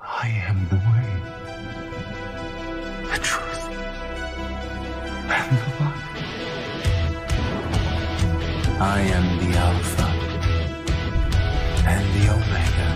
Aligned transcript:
I 0.00 0.28
am 0.48 0.68
the 0.68 0.76
way, 0.76 1.10
the 3.10 3.18
truth, 3.22 3.64
and 5.28 5.58
the 5.58 5.68
life. 5.80 6.06
I 8.80 9.00
am 9.00 9.26
the 9.38 9.50
Alpha 9.58 10.08
and 11.86 12.06
the 12.14 12.24
Omega, 12.34 12.88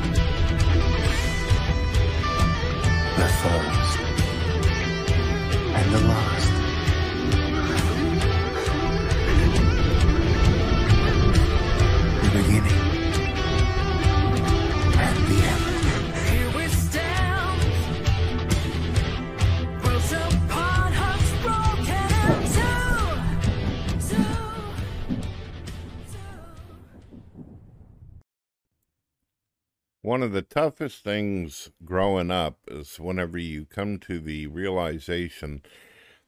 the 3.17 3.29
first 3.41 3.99
and 5.77 5.89
the 5.95 6.01
last. 6.09 6.30
One 30.11 30.25
of 30.25 30.33
the 30.33 30.43
toughest 30.43 31.05
things 31.05 31.71
growing 31.85 32.33
up 32.33 32.59
is 32.67 32.99
whenever 32.99 33.39
you 33.39 33.65
come 33.65 33.99
to 33.99 34.19
the 34.19 34.49
realization 34.49 35.63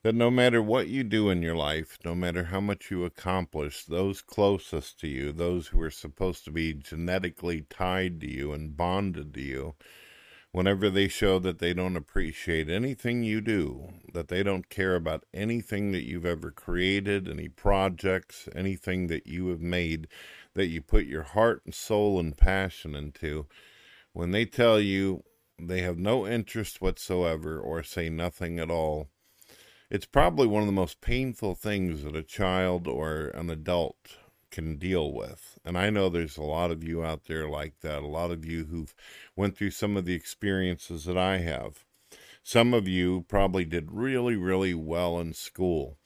that 0.03 0.15
no 0.15 0.31
matter 0.31 0.61
what 0.61 0.87
you 0.87 1.03
do 1.03 1.29
in 1.29 1.41
your 1.41 1.57
life, 1.57 1.99
no 2.05 2.15
matter 2.15 2.45
how 2.45 2.61
much 2.61 2.89
you 2.89 3.03
accomplish, 3.03 3.83
those 3.83 4.21
closest 4.21 5.01
to 5.01 5.09
you, 5.09 5.33
those 5.33 5.67
who 5.67 5.81
are 5.81 5.91
supposed 5.91 6.45
to 6.45 6.51
be 6.51 6.73
genetically 6.73 7.65
tied 7.69 8.21
to 8.21 8.31
you 8.31 8.53
and 8.53 8.77
bonded 8.77 9.33
to 9.33 9.41
you, 9.41 9.75
whenever 10.53 10.89
they 10.89 11.09
show 11.09 11.37
that 11.39 11.59
they 11.59 11.73
don't 11.73 11.97
appreciate 11.97 12.69
anything 12.69 13.21
you 13.21 13.41
do, 13.41 13.89
that 14.13 14.29
they 14.29 14.43
don't 14.43 14.69
care 14.69 14.95
about 14.95 15.25
anything 15.33 15.91
that 15.91 16.07
you've 16.07 16.25
ever 16.25 16.51
created, 16.51 17.27
any 17.27 17.49
projects, 17.49 18.47
anything 18.55 19.07
that 19.07 19.27
you 19.27 19.49
have 19.49 19.59
made, 19.59 20.07
that 20.53 20.67
you 20.67 20.81
put 20.81 21.05
your 21.05 21.23
heart 21.23 21.61
and 21.65 21.75
soul 21.75 22.17
and 22.17 22.37
passion 22.37 22.95
into, 22.95 23.45
when 24.13 24.31
they 24.31 24.45
tell 24.45 24.79
you 24.79 25.23
they 25.59 25.81
have 25.81 25.97
no 25.97 26.25
interest 26.25 26.81
whatsoever 26.81 27.59
or 27.59 27.83
say 27.83 28.09
nothing 28.09 28.59
at 28.59 28.71
all, 28.71 29.09
it's 29.89 30.05
probably 30.05 30.47
one 30.47 30.61
of 30.61 30.67
the 30.67 30.71
most 30.71 31.01
painful 31.01 31.55
things 31.55 32.03
that 32.03 32.15
a 32.15 32.23
child 32.23 32.87
or 32.87 33.27
an 33.27 33.49
adult 33.49 34.17
can 34.49 34.77
deal 34.77 35.11
with. 35.11 35.57
And 35.65 35.77
I 35.77 35.89
know 35.89 36.09
there's 36.09 36.37
a 36.37 36.43
lot 36.43 36.71
of 36.71 36.83
you 36.83 37.03
out 37.03 37.25
there 37.25 37.49
like 37.49 37.79
that, 37.81 38.03
a 38.03 38.07
lot 38.07 38.31
of 38.31 38.45
you 38.45 38.65
who've 38.65 38.93
went 39.35 39.57
through 39.57 39.71
some 39.71 39.97
of 39.97 40.05
the 40.05 40.13
experiences 40.13 41.05
that 41.05 41.17
I 41.17 41.39
have. 41.39 41.83
Some 42.43 42.73
of 42.73 42.87
you 42.87 43.25
probably 43.27 43.65
did 43.65 43.91
really, 43.91 44.35
really 44.35 44.73
well 44.73 45.19
in 45.19 45.33
school. 45.33 45.97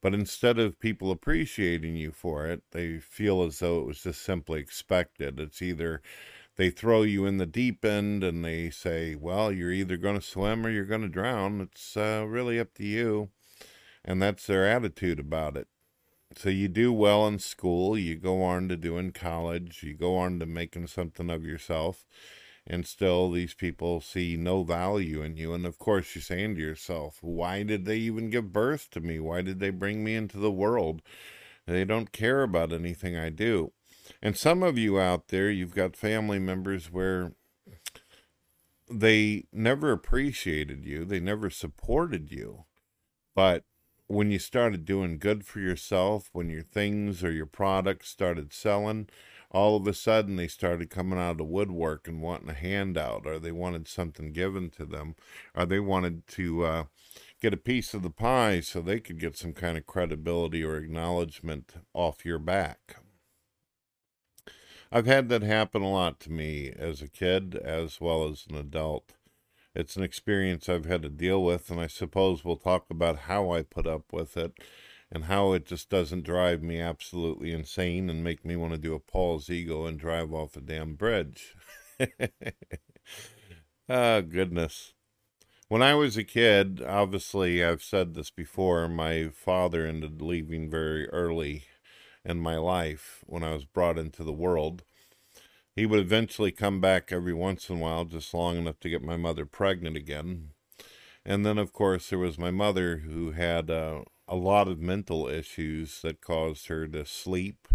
But 0.00 0.14
instead 0.14 0.58
of 0.58 0.78
people 0.78 1.10
appreciating 1.10 1.96
you 1.96 2.12
for 2.12 2.46
it, 2.46 2.62
they 2.70 2.98
feel 2.98 3.42
as 3.42 3.58
though 3.58 3.80
it 3.80 3.86
was 3.86 4.02
just 4.02 4.22
simply 4.22 4.60
expected. 4.60 5.40
It's 5.40 5.60
either 5.60 6.02
they 6.58 6.70
throw 6.70 7.02
you 7.02 7.24
in 7.24 7.38
the 7.38 7.46
deep 7.46 7.84
end 7.84 8.24
and 8.24 8.44
they 8.44 8.68
say, 8.68 9.14
well, 9.14 9.52
you're 9.52 9.72
either 9.72 9.96
going 9.96 10.16
to 10.16 10.26
swim 10.26 10.66
or 10.66 10.70
you're 10.70 10.84
going 10.84 11.02
to 11.02 11.08
drown. 11.08 11.60
It's 11.60 11.96
uh, 11.96 12.24
really 12.28 12.58
up 12.58 12.74
to 12.74 12.84
you. 12.84 13.30
And 14.04 14.20
that's 14.20 14.46
their 14.46 14.66
attitude 14.66 15.20
about 15.20 15.56
it. 15.56 15.68
So 16.36 16.50
you 16.50 16.68
do 16.68 16.92
well 16.92 17.26
in 17.28 17.38
school, 17.38 17.96
you 17.96 18.16
go 18.16 18.42
on 18.42 18.68
to 18.68 18.76
doing 18.76 19.12
college, 19.12 19.82
you 19.82 19.94
go 19.94 20.16
on 20.16 20.40
to 20.40 20.46
making 20.46 20.88
something 20.88 21.30
of 21.30 21.44
yourself, 21.44 22.04
and 22.66 22.86
still 22.86 23.30
these 23.30 23.54
people 23.54 24.00
see 24.00 24.36
no 24.36 24.62
value 24.62 25.22
in 25.22 25.36
you. 25.36 25.54
And 25.54 25.64
of 25.64 25.78
course, 25.78 26.14
you're 26.14 26.22
saying 26.22 26.56
to 26.56 26.60
yourself, 26.60 27.18
why 27.22 27.62
did 27.62 27.86
they 27.86 27.96
even 27.96 28.30
give 28.30 28.52
birth 28.52 28.90
to 28.90 29.00
me? 29.00 29.18
Why 29.20 29.42
did 29.42 29.58
they 29.58 29.70
bring 29.70 30.04
me 30.04 30.16
into 30.16 30.38
the 30.38 30.52
world? 30.52 31.02
They 31.66 31.84
don't 31.84 32.12
care 32.12 32.42
about 32.42 32.72
anything 32.72 33.16
I 33.16 33.30
do. 33.30 33.72
And 34.20 34.36
some 34.36 34.62
of 34.62 34.76
you 34.76 34.98
out 34.98 35.28
there, 35.28 35.50
you've 35.50 35.74
got 35.74 35.96
family 35.96 36.38
members 36.38 36.90
where 36.90 37.32
they 38.90 39.44
never 39.52 39.92
appreciated 39.92 40.84
you, 40.84 41.04
they 41.04 41.20
never 41.20 41.50
supported 41.50 42.32
you. 42.32 42.64
But 43.34 43.64
when 44.06 44.30
you 44.30 44.38
started 44.38 44.84
doing 44.84 45.18
good 45.18 45.44
for 45.44 45.60
yourself, 45.60 46.30
when 46.32 46.48
your 46.48 46.62
things 46.62 47.22
or 47.22 47.30
your 47.30 47.46
products 47.46 48.08
started 48.08 48.52
selling, 48.52 49.08
all 49.50 49.76
of 49.76 49.86
a 49.86 49.94
sudden 49.94 50.36
they 50.36 50.48
started 50.48 50.90
coming 50.90 51.18
out 51.18 51.32
of 51.32 51.38
the 51.38 51.44
woodwork 51.44 52.08
and 52.08 52.22
wanting 52.22 52.48
a 52.48 52.54
handout, 52.54 53.26
or 53.26 53.38
they 53.38 53.52
wanted 53.52 53.86
something 53.86 54.32
given 54.32 54.70
to 54.70 54.84
them, 54.84 55.14
or 55.54 55.66
they 55.66 55.80
wanted 55.80 56.26
to 56.28 56.64
uh, 56.64 56.84
get 57.40 57.54
a 57.54 57.58
piece 57.58 57.94
of 57.94 58.02
the 58.02 58.10
pie 58.10 58.60
so 58.60 58.80
they 58.80 59.00
could 59.00 59.20
get 59.20 59.36
some 59.36 59.52
kind 59.52 59.78
of 59.78 59.86
credibility 59.86 60.64
or 60.64 60.76
acknowledgement 60.76 61.74
off 61.94 62.24
your 62.24 62.38
back. 62.38 62.96
I've 64.90 65.06
had 65.06 65.28
that 65.28 65.42
happen 65.42 65.82
a 65.82 65.90
lot 65.90 66.18
to 66.20 66.32
me 66.32 66.72
as 66.76 67.02
a 67.02 67.08
kid 67.08 67.54
as 67.56 68.00
well 68.00 68.28
as 68.28 68.46
an 68.48 68.56
adult. 68.56 69.12
It's 69.74 69.96
an 69.96 70.02
experience 70.02 70.68
I've 70.68 70.86
had 70.86 71.02
to 71.02 71.10
deal 71.10 71.44
with, 71.44 71.70
and 71.70 71.78
I 71.80 71.86
suppose 71.86 72.44
we'll 72.44 72.56
talk 72.56 72.86
about 72.90 73.20
how 73.20 73.50
I 73.50 73.62
put 73.62 73.86
up 73.86 74.12
with 74.12 74.36
it 74.36 74.52
and 75.10 75.24
how 75.24 75.52
it 75.52 75.66
just 75.66 75.90
doesn't 75.90 76.24
drive 76.24 76.62
me 76.62 76.80
absolutely 76.80 77.52
insane 77.52 78.10
and 78.10 78.24
make 78.24 78.44
me 78.44 78.56
want 78.56 78.72
to 78.72 78.78
do 78.78 78.94
a 78.94 79.00
Paul's 79.00 79.50
ego 79.50 79.86
and 79.86 79.98
drive 79.98 80.32
off 80.32 80.56
a 80.56 80.60
damn 80.60 80.94
bridge. 80.94 81.54
Ah, 83.88 84.20
goodness. 84.20 84.92
When 85.68 85.82
I 85.82 85.94
was 85.94 86.16
a 86.16 86.24
kid, 86.24 86.82
obviously, 86.82 87.64
I've 87.64 87.82
said 87.82 88.14
this 88.14 88.30
before, 88.30 88.88
my 88.88 89.28
father 89.28 89.86
ended 89.86 90.20
leaving 90.22 90.70
very 90.70 91.08
early 91.10 91.67
in 92.28 92.38
my 92.38 92.56
life 92.56 93.24
when 93.26 93.42
I 93.42 93.52
was 93.52 93.64
brought 93.64 93.98
into 93.98 94.22
the 94.22 94.32
world. 94.32 94.84
He 95.74 95.86
would 95.86 96.00
eventually 96.00 96.52
come 96.52 96.80
back 96.80 97.12
every 97.12 97.32
once 97.32 97.70
in 97.70 97.76
a 97.76 97.80
while, 97.80 98.04
just 98.04 98.34
long 98.34 98.58
enough 98.58 98.80
to 98.80 98.90
get 98.90 99.02
my 99.02 99.16
mother 99.16 99.46
pregnant 99.46 99.96
again. 99.96 100.50
And 101.24 101.46
then, 101.46 101.56
of 101.56 101.72
course, 101.72 102.10
there 102.10 102.18
was 102.18 102.38
my 102.38 102.50
mother 102.50 102.98
who 102.98 103.30
had 103.30 103.70
uh, 103.70 104.02
a 104.26 104.36
lot 104.36 104.66
of 104.66 104.80
mental 104.80 105.28
issues 105.28 106.00
that 106.02 106.20
caused 106.20 106.66
her 106.66 106.88
to 106.88 107.06
sleep, 107.06 107.68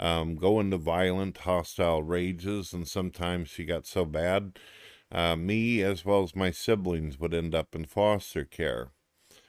um, 0.00 0.36
go 0.36 0.58
into 0.58 0.78
violent, 0.78 1.38
hostile 1.38 2.02
rages, 2.02 2.72
and 2.72 2.88
sometimes 2.88 3.50
she 3.50 3.64
got 3.64 3.86
so 3.86 4.04
bad, 4.04 4.58
uh, 5.12 5.36
me 5.36 5.82
as 5.82 6.04
well 6.04 6.22
as 6.22 6.34
my 6.34 6.50
siblings 6.50 7.18
would 7.18 7.34
end 7.34 7.54
up 7.54 7.74
in 7.74 7.84
foster 7.84 8.44
care. 8.44 8.90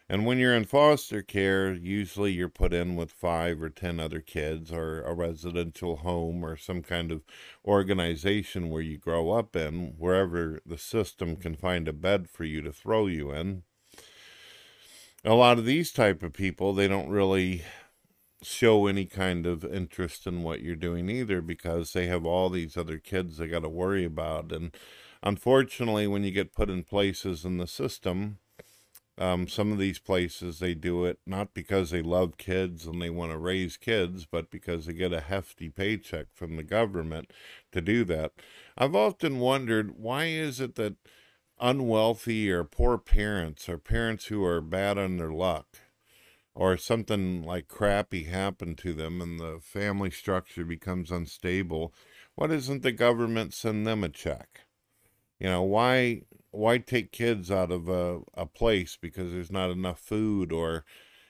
And 0.07 0.23
when 0.23 0.37
you're 0.37 0.55
in 0.55 0.65
foster 0.65 1.23
care, 1.23 1.73
usually 1.73 2.31
you're 2.31 2.47
put 2.47 2.73
in 2.73 2.95
with 2.95 3.11
five 3.11 3.61
or 3.61 3.69
ten 3.69 3.99
other 3.99 4.19
kids, 4.19 4.71
or 4.71 5.01
a 5.01 5.15
residential 5.15 5.97
home, 5.97 6.45
or 6.45 6.55
some 6.55 6.83
kind 6.83 7.11
of 7.11 7.23
organization 7.65 8.69
where 8.69 8.83
you 8.83 8.99
grow 8.99 9.31
up 9.31 9.55
in, 9.55 9.95
wherever 9.97 10.59
the 10.63 10.77
system 10.77 11.35
can 11.35 11.55
find 11.55 11.87
a 11.87 11.93
bed 11.93 12.29
for 12.29 12.43
you 12.43 12.61
to 12.61 12.71
throw 12.71 13.07
you 13.07 13.31
in. 13.31 13.63
A 15.23 15.33
lot 15.33 15.57
of 15.57 15.65
these 15.65 15.91
type 15.91 16.21
of 16.21 16.33
people, 16.33 16.71
they 16.73 16.87
don't 16.87 17.09
really 17.09 17.63
show 18.43 18.85
any 18.85 19.05
kind 19.05 19.47
of 19.47 19.65
interest 19.65 20.27
in 20.27 20.43
what 20.43 20.61
you're 20.61 20.75
doing 20.75 21.09
either 21.09 21.41
because 21.41 21.93
they 21.93 22.05
have 22.05 22.27
all 22.27 22.51
these 22.51 22.77
other 22.77 22.99
kids 22.99 23.37
they 23.37 23.47
got 23.47 23.63
to 23.63 23.69
worry 23.69 24.05
about. 24.05 24.51
And 24.51 24.75
unfortunately, 25.23 26.05
when 26.05 26.23
you 26.23 26.29
get 26.29 26.53
put 26.53 26.69
in 26.69 26.83
places 26.83 27.43
in 27.43 27.57
the 27.57 27.65
system, 27.65 28.37
um, 29.17 29.47
some 29.47 29.71
of 29.71 29.77
these 29.77 29.99
places 29.99 30.59
they 30.59 30.73
do 30.73 31.05
it 31.05 31.19
not 31.25 31.53
because 31.53 31.89
they 31.89 32.01
love 32.01 32.37
kids 32.37 32.85
and 32.85 33.01
they 33.01 33.09
want 33.09 33.31
to 33.31 33.37
raise 33.37 33.77
kids, 33.77 34.25
but 34.25 34.51
because 34.51 34.85
they 34.85 34.93
get 34.93 35.13
a 35.13 35.21
hefty 35.21 35.69
paycheck 35.69 36.27
from 36.33 36.57
the 36.57 36.63
government 36.63 37.31
to 37.71 37.81
do 37.81 38.03
that. 38.05 38.33
I've 38.77 38.95
often 38.95 39.39
wondered 39.39 39.97
why 39.97 40.25
is 40.25 40.59
it 40.59 40.75
that 40.75 40.95
unwealthy 41.59 42.51
or 42.51 42.65
poor 42.65 42.97
parents 42.97 43.69
or 43.69 43.77
parents 43.77 44.25
who 44.25 44.43
are 44.43 44.59
bad 44.59 44.97
on 44.97 45.17
their 45.17 45.31
luck 45.31 45.79
or 46.53 46.77
something 46.77 47.43
like 47.43 47.67
crappy 47.67 48.23
happened 48.23 48.77
to 48.79 48.93
them 48.93 49.21
and 49.21 49.39
the 49.39 49.59
family 49.61 50.11
structure 50.11 50.65
becomes 50.65 51.11
unstable, 51.11 51.93
why 52.35 52.47
doesn't 52.47 52.81
the 52.81 52.91
government 52.91 53.53
send 53.53 53.85
them 53.85 54.03
a 54.03 54.09
check? 54.09 54.61
You 55.39 55.47
know, 55.47 55.63
why 55.63 56.23
why 56.55 56.77
take 56.77 57.11
kids 57.11 57.51
out 57.51 57.71
of 57.71 57.87
a, 57.89 58.21
a 58.35 58.45
place 58.45 58.97
because 58.99 59.31
there's 59.31 59.51
not 59.51 59.69
enough 59.71 59.99
food 59.99 60.51
or 60.51 60.85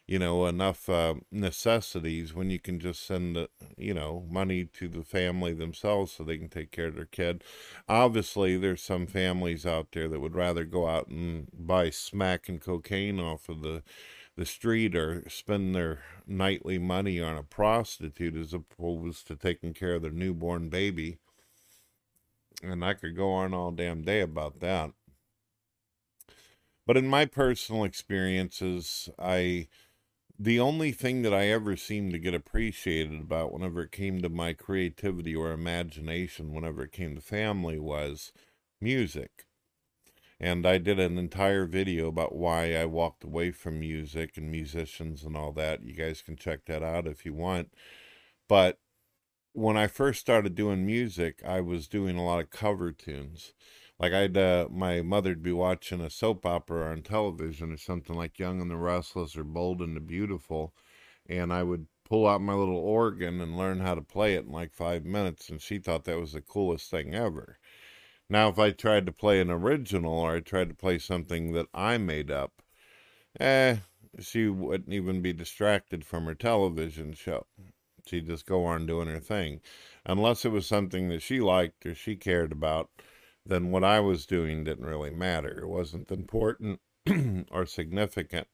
you 0.08 0.20
know 0.20 0.46
enough 0.46 0.88
uh, 0.90 1.16
necessities 1.32 2.34
when 2.34 2.50
you 2.52 2.60
can 2.60 2.80
just 2.80 3.06
send 3.06 3.48
you 3.78 3.94
know 3.94 4.26
money 4.30 4.66
to 4.66 4.88
the 4.88 5.04
family 5.04 5.54
themselves 5.54 6.12
so 6.12 6.24
they 6.24 6.38
can 6.38 6.50
take 6.50 6.72
care 6.72 6.88
of 6.88 6.96
their 6.96 7.06
kid 7.06 7.44
obviously 7.90 8.58
there's 8.58 8.82
some 8.82 9.08
families 9.08 9.66
out 9.66 9.88
there 9.94 10.08
that 10.08 10.20
would 10.20 10.36
rather 10.36 10.64
go 10.64 10.88
out 10.88 11.08
and 11.08 11.48
buy 11.54 11.90
smack 11.90 12.48
and 12.50 12.62
cocaine 12.62 13.20
off 13.20 13.50
of 13.50 13.62
the 13.62 13.84
the 14.38 14.46
street 14.46 14.96
or 14.96 15.24
spend 15.30 15.74
their 15.76 16.04
nightly 16.28 16.78
money 16.78 17.22
on 17.22 17.38
a 17.38 17.44
prostitute 17.44 18.36
as 18.36 18.54
opposed 18.54 19.28
to 19.28 19.36
taking 19.36 19.74
care 19.74 19.96
of 19.96 20.02
their 20.04 20.12
newborn 20.12 20.70
baby 20.70 21.18
And 22.62 22.84
I 22.84 22.96
could 22.96 23.16
go 23.16 23.32
on 23.32 23.54
all 23.54 23.72
damn 23.72 24.02
day 24.02 24.20
about 24.20 24.60
that. 24.60 24.92
But 26.86 26.98
in 26.98 27.08
my 27.08 27.26
personal 27.26 27.84
experiences, 27.84 29.10
I 29.18 29.68
the 30.38 30.60
only 30.60 30.92
thing 30.92 31.22
that 31.22 31.34
I 31.34 31.48
ever 31.48 31.78
seemed 31.78 32.12
to 32.12 32.20
get 32.20 32.34
appreciated 32.34 33.22
about 33.22 33.54
whenever 33.54 33.84
it 33.84 33.92
came 33.92 34.22
to 34.22 34.30
my 34.30 34.54
creativity 34.54 35.34
or 35.34 35.52
imagination, 35.52 36.54
whenever 36.54 36.84
it 36.84 36.92
came 36.92 37.16
to 37.16 37.22
family, 37.22 37.80
was 37.80 38.34
music. 38.82 39.46
And 40.40 40.66
I 40.66 40.78
did 40.78 41.00
an 41.00 41.18
entire 41.18 41.66
video 41.66 42.08
about 42.08 42.36
why 42.36 42.76
I 42.76 42.86
walked 42.86 43.24
away 43.24 43.52
from 43.52 43.80
music 43.80 44.36
and 44.36 44.52
musicians 44.52 45.24
and 45.24 45.38
all 45.38 45.54
that. 45.54 45.84
You 45.84 45.94
guys 45.94 46.22
can 46.22 46.36
check 46.36 46.66
that 46.66 46.84
out 46.84 47.08
if 47.08 47.26
you 47.26 47.34
want. 47.34 47.72
But 48.50 48.80
when 49.54 49.78
I 49.78 49.88
first 49.88 50.20
started 50.20 50.54
doing 50.54 50.86
music, 50.86 51.42
I 51.46 51.62
was 51.62 51.88
doing 51.88 52.18
a 52.18 52.26
lot 52.26 52.42
of 52.42 52.50
cover 52.50 52.92
tunes. 52.92 53.54
Like 54.00 54.14
I'd, 54.14 54.38
uh, 54.38 54.68
my 54.70 55.02
mother'd 55.02 55.42
be 55.42 55.54
watching 55.54 56.02
a 56.02 56.10
soap 56.10 56.46
opera 56.46 56.92
on 56.92 57.02
television 57.02 57.72
or 57.72 57.78
something 57.78 58.16
like 58.16 58.40
Young 58.40 58.62
and 58.62 58.70
the 58.70 58.78
Restless 58.78 59.38
or 59.38 59.44
Bold 59.44 59.82
and 59.82 59.96
the 59.96 60.02
Beautiful, 60.02 60.74
and 61.28 61.54
I 61.54 61.64
would 61.64 61.88
pull 62.04 62.28
out 62.28 62.42
my 62.42 62.54
little 62.54 62.78
organ 62.78 63.42
and 63.42 63.58
learn 63.58 63.80
how 63.80 63.96
to 63.96 64.02
play 64.02 64.36
it 64.36 64.46
in 64.46 64.52
like 64.52 64.74
five 64.74 65.06
minutes, 65.06 65.50
and 65.50 65.62
she 65.62 65.80
thought 65.80 66.04
that 66.06 66.20
was 66.20 66.34
the 66.34 66.42
coolest 66.42 66.92
thing 66.92 67.16
ever. 67.16 67.58
Now, 68.30 68.50
if 68.50 68.60
I 68.60 68.72
tried 68.72 69.06
to 69.06 69.12
play 69.12 69.40
an 69.40 69.52
original 69.52 70.14
or 70.14 70.36
I 70.36 70.40
tried 70.40 70.70
to 70.70 70.76
play 70.76 71.00
something 71.00 71.54
that 71.54 71.68
I 71.74 71.98
made 71.98 72.32
up, 72.32 72.62
eh, 73.40 73.78
she 74.20 74.48
wouldn't 74.48 74.94
even 74.94 75.22
be 75.22 75.34
distracted 75.34 76.06
from 76.06 76.26
her 76.26 76.36
television 76.36 77.14
show. 77.14 77.46
She'd 78.08 78.28
just 78.28 78.46
go 78.46 78.66
on 78.66 78.86
doing 78.86 79.08
her 79.08 79.20
thing. 79.20 79.62
Unless 80.06 80.46
it 80.46 80.52
was 80.52 80.68
something 80.68 81.10
that 81.10 81.22
she 81.22 81.40
liked 81.40 81.86
or 81.86 81.96
she 81.96 82.16
cared 82.16 82.52
about, 82.52 82.90
then 83.46 83.72
what 83.72 83.84
I 83.84 84.00
was 84.00 84.26
doing 84.26 84.64
didn't 84.64 84.86
really 84.86 85.12
matter. 85.12 85.60
It 85.60 85.68
wasn't 85.68 86.12
important 86.12 86.80
or 87.52 87.66
significant. 87.66 88.48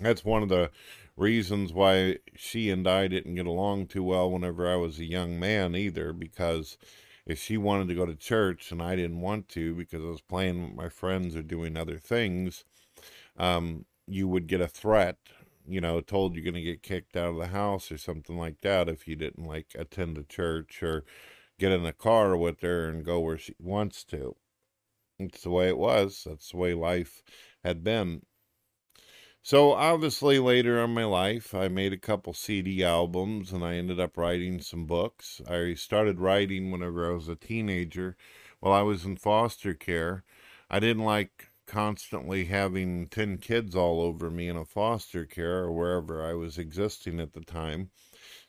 That's 0.00 0.24
one 0.24 0.42
of 0.42 0.48
the 0.48 0.70
reasons 1.16 1.72
why 1.72 2.18
she 2.34 2.70
and 2.70 2.86
I 2.86 3.06
didn't 3.06 3.34
get 3.34 3.46
along 3.46 3.88
too 3.88 4.02
well 4.02 4.30
whenever 4.30 4.70
I 4.70 4.76
was 4.76 4.98
a 4.98 5.04
young 5.04 5.38
man, 5.38 5.74
either, 5.74 6.12
because 6.12 6.78
if 7.26 7.38
she 7.38 7.56
wanted 7.56 7.88
to 7.88 7.94
go 7.94 8.06
to 8.06 8.14
church 8.16 8.72
and 8.72 8.82
I 8.82 8.96
didn't 8.96 9.20
want 9.20 9.48
to 9.50 9.74
because 9.74 10.02
I 10.02 10.08
was 10.08 10.22
playing 10.22 10.62
with 10.62 10.74
my 10.74 10.88
friends 10.88 11.36
or 11.36 11.42
doing 11.42 11.76
other 11.76 11.98
things, 11.98 12.64
um, 13.36 13.84
you 14.06 14.26
would 14.26 14.46
get 14.46 14.60
a 14.60 14.68
threat, 14.68 15.18
you 15.68 15.80
know, 15.80 16.00
told 16.00 16.34
you're 16.34 16.44
going 16.44 16.54
to 16.54 16.62
get 16.62 16.82
kicked 16.82 17.16
out 17.16 17.28
of 17.28 17.36
the 17.36 17.48
house 17.48 17.92
or 17.92 17.98
something 17.98 18.38
like 18.38 18.60
that 18.62 18.88
if 18.88 19.06
you 19.06 19.16
didn't 19.16 19.46
like 19.46 19.68
attend 19.74 20.18
a 20.18 20.24
church 20.24 20.82
or 20.82 21.04
get 21.60 21.72
in 21.72 21.82
the 21.82 21.92
car 21.92 22.36
with 22.36 22.62
her 22.62 22.88
and 22.88 23.04
go 23.04 23.20
where 23.20 23.38
she 23.38 23.54
wants 23.60 24.02
to. 24.04 24.34
It's 25.18 25.42
the 25.42 25.50
way 25.50 25.68
it 25.68 25.76
was. 25.78 26.24
That's 26.26 26.50
the 26.50 26.56
way 26.56 26.72
life 26.74 27.22
had 27.62 27.84
been. 27.84 28.22
So 29.42 29.72
obviously 29.72 30.38
later 30.38 30.82
in 30.82 30.90
my 30.90 31.04
life, 31.04 31.54
I 31.54 31.68
made 31.68 31.92
a 31.92 31.98
couple 31.98 32.32
CD 32.32 32.82
albums 32.82 33.52
and 33.52 33.62
I 33.62 33.74
ended 33.74 34.00
up 34.00 34.16
writing 34.16 34.60
some 34.60 34.86
books. 34.86 35.42
I 35.48 35.74
started 35.74 36.20
writing 36.20 36.70
whenever 36.70 37.10
I 37.10 37.14
was 37.14 37.28
a 37.28 37.36
teenager 37.36 38.16
while 38.60 38.72
I 38.72 38.82
was 38.82 39.04
in 39.04 39.16
foster 39.16 39.74
care. 39.74 40.24
I 40.70 40.80
didn't 40.80 41.04
like 41.04 41.48
constantly 41.66 42.46
having 42.46 43.06
10 43.08 43.38
kids 43.38 43.76
all 43.76 44.00
over 44.00 44.30
me 44.30 44.48
in 44.48 44.56
a 44.56 44.64
foster 44.64 45.26
care 45.26 45.64
or 45.64 45.72
wherever 45.72 46.24
I 46.24 46.34
was 46.34 46.58
existing 46.58 47.20
at 47.20 47.32
the 47.34 47.42
time. 47.42 47.90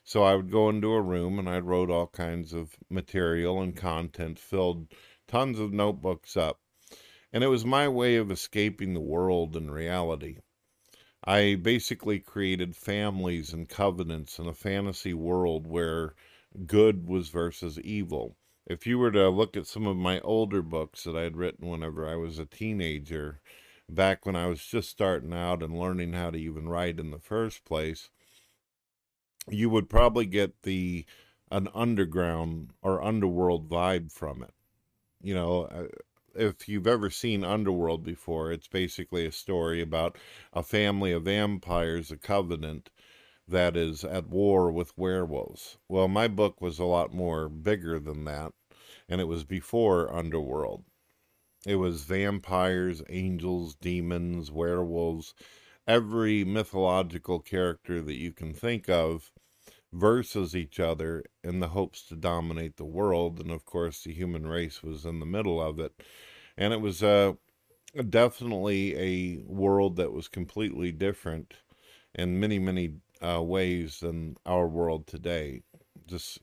So 0.04 0.24
I 0.24 0.34
would 0.34 0.50
go 0.50 0.68
into 0.68 0.92
a 0.92 1.00
room 1.00 1.38
and 1.38 1.48
I 1.48 1.60
wrote 1.60 1.90
all 1.90 2.08
kinds 2.08 2.52
of 2.52 2.76
material 2.90 3.60
and 3.60 3.76
content, 3.76 4.38
filled 4.38 4.88
tons 5.28 5.58
of 5.58 5.72
notebooks 5.72 6.36
up. 6.36 6.60
And 7.32 7.44
it 7.44 7.48
was 7.48 7.64
my 7.64 7.88
way 7.88 8.16
of 8.16 8.30
escaping 8.30 8.94
the 8.94 9.00
world 9.00 9.56
and 9.56 9.72
reality. 9.72 10.38
I 11.24 11.54
basically 11.54 12.18
created 12.18 12.74
families 12.74 13.52
and 13.52 13.68
covenants 13.68 14.40
in 14.40 14.48
a 14.48 14.54
fantasy 14.54 15.14
world 15.14 15.68
where 15.68 16.14
good 16.66 17.06
was 17.06 17.28
versus 17.28 17.78
evil. 17.80 18.36
If 18.66 18.86
you 18.86 18.98
were 18.98 19.12
to 19.12 19.28
look 19.28 19.56
at 19.56 19.68
some 19.68 19.86
of 19.86 19.96
my 19.96 20.20
older 20.20 20.62
books 20.62 21.04
that 21.04 21.16
I 21.16 21.22
had 21.22 21.36
written 21.36 21.68
whenever 21.68 22.08
I 22.08 22.16
was 22.16 22.38
a 22.38 22.44
teenager, 22.44 23.40
back 23.88 24.26
when 24.26 24.34
I 24.34 24.46
was 24.46 24.64
just 24.64 24.90
starting 24.90 25.32
out 25.32 25.62
and 25.62 25.78
learning 25.78 26.12
how 26.12 26.30
to 26.30 26.38
even 26.38 26.68
write 26.68 26.98
in 26.98 27.10
the 27.12 27.18
first 27.18 27.64
place, 27.64 28.10
you 29.48 29.70
would 29.70 29.88
probably 29.88 30.26
get 30.26 30.62
the 30.62 31.04
an 31.50 31.68
underground 31.74 32.72
or 32.82 33.02
underworld 33.02 33.68
vibe 33.68 34.10
from 34.10 34.42
it. 34.42 34.54
You 35.20 35.34
know, 35.34 35.64
uh, 35.64 35.88
if 36.34 36.68
you've 36.68 36.86
ever 36.86 37.10
seen 37.10 37.44
Underworld 37.44 38.02
before, 38.02 38.50
it's 38.52 38.68
basically 38.68 39.26
a 39.26 39.32
story 39.32 39.82
about 39.82 40.16
a 40.52 40.62
family 40.62 41.12
of 41.12 41.24
vampires, 41.24 42.10
a 42.10 42.16
covenant 42.16 42.90
that 43.46 43.76
is 43.76 44.04
at 44.04 44.28
war 44.28 44.72
with 44.72 44.96
werewolves. 44.96 45.78
Well, 45.88 46.08
my 46.08 46.28
book 46.28 46.60
was 46.60 46.78
a 46.78 46.84
lot 46.84 47.12
more 47.12 47.48
bigger 47.48 47.98
than 47.98 48.24
that, 48.24 48.52
and 49.08 49.20
it 49.20 49.24
was 49.24 49.44
before 49.44 50.12
Underworld. 50.12 50.84
It 51.66 51.76
was 51.76 52.04
vampires, 52.04 53.02
angels, 53.08 53.74
demons, 53.76 54.50
werewolves, 54.50 55.34
every 55.86 56.44
mythological 56.44 57.40
character 57.40 58.02
that 58.02 58.16
you 58.16 58.32
can 58.32 58.54
think 58.54 58.88
of 58.88 59.32
versus 59.92 60.56
each 60.56 60.80
other 60.80 61.22
in 61.44 61.60
the 61.60 61.68
hopes 61.68 62.02
to 62.08 62.16
dominate 62.16 62.76
the 62.76 62.84
world. 62.84 63.40
And 63.40 63.50
of 63.50 63.64
course, 63.64 64.02
the 64.02 64.12
human 64.12 64.46
race 64.46 64.82
was 64.82 65.04
in 65.04 65.20
the 65.20 65.26
middle 65.26 65.60
of 65.60 65.78
it. 65.78 65.92
And 66.56 66.72
it 66.72 66.80
was 66.80 67.02
uh, 67.02 67.32
definitely 68.08 68.96
a 68.96 69.42
world 69.46 69.96
that 69.96 70.12
was 70.12 70.28
completely 70.28 70.92
different 70.92 71.54
in 72.14 72.40
many, 72.40 72.58
many 72.58 72.94
uh, 73.20 73.42
ways 73.42 74.00
than 74.00 74.36
our 74.46 74.66
world 74.66 75.06
today. 75.06 75.62
Just 76.06 76.38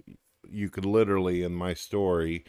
you 0.50 0.70
could 0.70 0.86
literally, 0.86 1.44
in 1.44 1.54
my 1.54 1.74
story, 1.74 2.44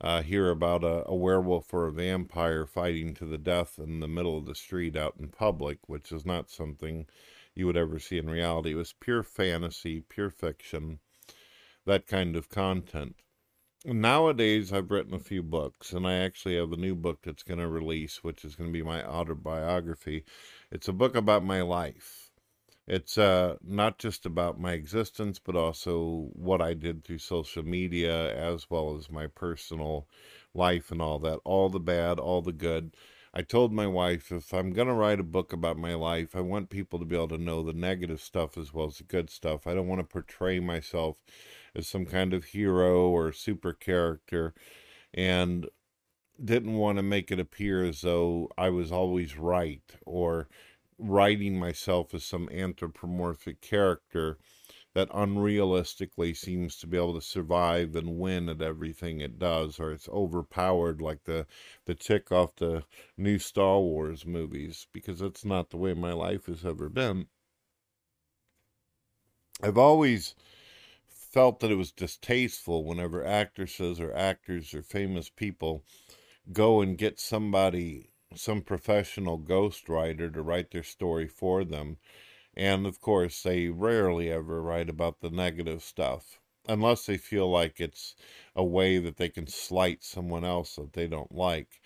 uh, 0.00 0.22
hear 0.22 0.50
about 0.50 0.84
a, 0.84 1.08
a 1.08 1.14
werewolf 1.14 1.72
or 1.72 1.86
a 1.86 1.92
vampire 1.92 2.66
fighting 2.66 3.14
to 3.14 3.24
the 3.24 3.38
death 3.38 3.78
in 3.78 4.00
the 4.00 4.08
middle 4.08 4.36
of 4.36 4.46
the 4.46 4.54
street 4.54 4.96
out 4.96 5.14
in 5.18 5.28
public, 5.28 5.88
which 5.88 6.12
is 6.12 6.26
not 6.26 6.50
something 6.50 7.06
you 7.54 7.66
would 7.66 7.76
ever 7.76 7.98
see 7.98 8.18
in 8.18 8.28
reality. 8.28 8.72
It 8.72 8.76
was 8.76 8.92
pure 8.92 9.22
fantasy, 9.22 10.02
pure 10.02 10.30
fiction, 10.30 11.00
that 11.86 12.06
kind 12.06 12.36
of 12.36 12.50
content. 12.50 13.16
Nowadays, 13.84 14.72
I've 14.72 14.90
written 14.90 15.14
a 15.14 15.20
few 15.20 15.42
books, 15.42 15.92
and 15.92 16.06
I 16.06 16.14
actually 16.14 16.56
have 16.56 16.72
a 16.72 16.76
new 16.76 16.94
book 16.94 17.20
that's 17.22 17.44
going 17.44 17.60
to 17.60 17.68
release, 17.68 18.24
which 18.24 18.44
is 18.44 18.56
going 18.56 18.68
to 18.68 18.72
be 18.72 18.82
my 18.82 19.04
autobiography. 19.06 20.24
It's 20.72 20.88
a 20.88 20.92
book 20.92 21.14
about 21.14 21.44
my 21.44 21.62
life. 21.62 22.25
It's 22.88 23.18
uh, 23.18 23.56
not 23.62 23.98
just 23.98 24.26
about 24.26 24.60
my 24.60 24.72
existence, 24.72 25.38
but 25.38 25.56
also 25.56 26.30
what 26.34 26.60
I 26.62 26.74
did 26.74 27.04
through 27.04 27.18
social 27.18 27.64
media, 27.64 28.34
as 28.36 28.70
well 28.70 28.96
as 28.96 29.10
my 29.10 29.26
personal 29.26 30.08
life 30.54 30.90
and 30.92 31.02
all 31.02 31.18
that. 31.20 31.40
All 31.44 31.68
the 31.68 31.80
bad, 31.80 32.18
all 32.20 32.42
the 32.42 32.52
good. 32.52 32.96
I 33.34 33.42
told 33.42 33.72
my 33.72 33.86
wife 33.86 34.32
if 34.32 34.54
I'm 34.54 34.72
going 34.72 34.88
to 34.88 34.94
write 34.94 35.20
a 35.20 35.24
book 35.24 35.52
about 35.52 35.76
my 35.76 35.94
life, 35.94 36.34
I 36.36 36.40
want 36.40 36.70
people 36.70 36.98
to 37.00 37.04
be 37.04 37.16
able 37.16 37.28
to 37.28 37.38
know 37.38 37.62
the 37.62 37.72
negative 37.72 38.20
stuff 38.20 38.56
as 38.56 38.72
well 38.72 38.86
as 38.86 38.98
the 38.98 39.04
good 39.04 39.30
stuff. 39.30 39.66
I 39.66 39.74
don't 39.74 39.88
want 39.88 40.00
to 40.00 40.04
portray 40.04 40.60
myself 40.60 41.18
as 41.74 41.86
some 41.88 42.06
kind 42.06 42.32
of 42.32 42.44
hero 42.46 43.08
or 43.08 43.32
super 43.32 43.72
character 43.72 44.54
and 45.12 45.68
didn't 46.42 46.74
want 46.74 46.98
to 46.98 47.02
make 47.02 47.30
it 47.30 47.40
appear 47.40 47.84
as 47.84 48.02
though 48.02 48.50
I 48.58 48.70
was 48.70 48.92
always 48.92 49.36
right 49.36 49.82
or 50.04 50.48
writing 50.98 51.58
myself 51.58 52.14
as 52.14 52.24
some 52.24 52.48
anthropomorphic 52.50 53.60
character 53.60 54.38
that 54.94 55.10
unrealistically 55.10 56.34
seems 56.34 56.76
to 56.78 56.86
be 56.86 56.96
able 56.96 57.12
to 57.14 57.20
survive 57.20 57.94
and 57.94 58.18
win 58.18 58.48
at 58.48 58.62
everything 58.62 59.20
it 59.20 59.38
does, 59.38 59.78
or 59.78 59.92
it's 59.92 60.08
overpowered 60.08 61.02
like 61.02 61.24
the 61.24 61.46
the 61.84 61.94
chick 61.94 62.32
off 62.32 62.56
the 62.56 62.82
new 63.16 63.38
Star 63.38 63.78
Wars 63.78 64.24
movies, 64.24 64.86
because 64.92 65.18
that's 65.18 65.44
not 65.44 65.68
the 65.70 65.76
way 65.76 65.92
my 65.92 66.12
life 66.12 66.46
has 66.46 66.64
ever 66.64 66.88
been. 66.88 67.26
I've 69.62 69.78
always 69.78 70.34
felt 71.06 71.60
that 71.60 71.70
it 71.70 71.76
was 71.76 71.92
distasteful 71.92 72.84
whenever 72.84 73.22
actresses 73.22 74.00
or 74.00 74.14
actors 74.14 74.72
or 74.72 74.82
famous 74.82 75.28
people 75.28 75.84
go 76.52 76.80
and 76.80 76.96
get 76.96 77.20
somebody, 77.20 78.12
some 78.34 78.62
professional 78.62 79.38
ghostwriter 79.38 80.32
to 80.32 80.42
write 80.42 80.70
their 80.70 80.82
story 80.82 81.26
for 81.28 81.64
them 81.64 81.98
and 82.56 82.86
of 82.86 83.00
course, 83.00 83.42
they 83.42 83.68
rarely 83.68 84.30
ever 84.30 84.60
write 84.62 84.88
about 84.88 85.20
the 85.20 85.30
negative 85.30 85.82
stuff 85.82 86.40
unless 86.68 87.06
they 87.06 87.16
feel 87.18 87.48
like 87.50 87.80
it's 87.80 88.16
a 88.56 88.64
way 88.64 88.98
that 88.98 89.16
they 89.16 89.28
can 89.28 89.46
slight 89.46 90.02
someone 90.02 90.44
else 90.44 90.76
that 90.76 90.92
they 90.94 91.06
don't 91.06 91.32
like. 91.32 91.80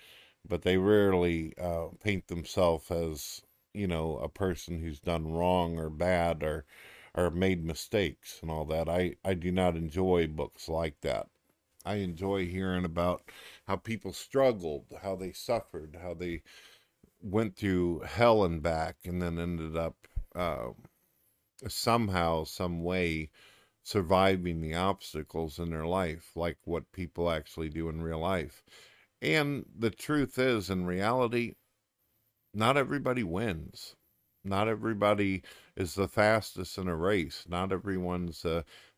But 0.48 0.62
they 0.62 0.78
rarely 0.78 1.54
uh, 1.58 1.88
paint 2.02 2.28
themselves 2.28 2.90
as, 2.90 3.42
you 3.74 3.86
know, 3.86 4.16
a 4.18 4.28
person 4.28 4.80
who's 4.80 5.00
done 5.00 5.32
wrong 5.32 5.78
or 5.78 5.90
bad 5.90 6.42
or 6.42 6.64
or 7.14 7.30
made 7.30 7.64
mistakes 7.64 8.38
and 8.42 8.50
all 8.50 8.64
that. 8.66 8.88
I, 8.88 9.16
I 9.24 9.34
do 9.34 9.50
not 9.52 9.76
enjoy 9.76 10.28
books 10.28 10.68
like 10.68 11.00
that. 11.02 11.28
I 11.84 11.96
enjoy 11.96 12.46
hearing 12.46 12.84
about 12.84 13.22
how 13.66 13.76
people 13.76 14.12
struggled, 14.12 14.86
how 15.02 15.16
they 15.16 15.32
suffered, 15.32 15.98
how 16.02 16.14
they 16.14 16.42
went 17.22 17.56
through 17.56 18.00
hell 18.00 18.44
and 18.44 18.62
back, 18.62 18.96
and 19.04 19.20
then 19.20 19.38
ended 19.38 19.76
up 19.76 19.96
uh, 20.34 20.68
somehow, 21.68 22.44
some 22.44 22.82
way, 22.82 23.30
surviving 23.82 24.60
the 24.60 24.74
obstacles 24.74 25.58
in 25.58 25.70
their 25.70 25.86
life, 25.86 26.32
like 26.34 26.58
what 26.64 26.92
people 26.92 27.30
actually 27.30 27.68
do 27.68 27.88
in 27.88 28.02
real 28.02 28.20
life. 28.20 28.62
And 29.22 29.64
the 29.76 29.90
truth 29.90 30.38
is, 30.38 30.70
in 30.70 30.86
reality, 30.86 31.54
not 32.54 32.76
everybody 32.76 33.22
wins. 33.22 33.96
Not 34.42 34.68
everybody 34.68 35.42
is 35.76 35.94
the 35.94 36.08
fastest 36.08 36.78
in 36.78 36.88
a 36.88 36.96
race. 36.96 37.44
Not 37.46 37.72
everyone's 37.72 38.44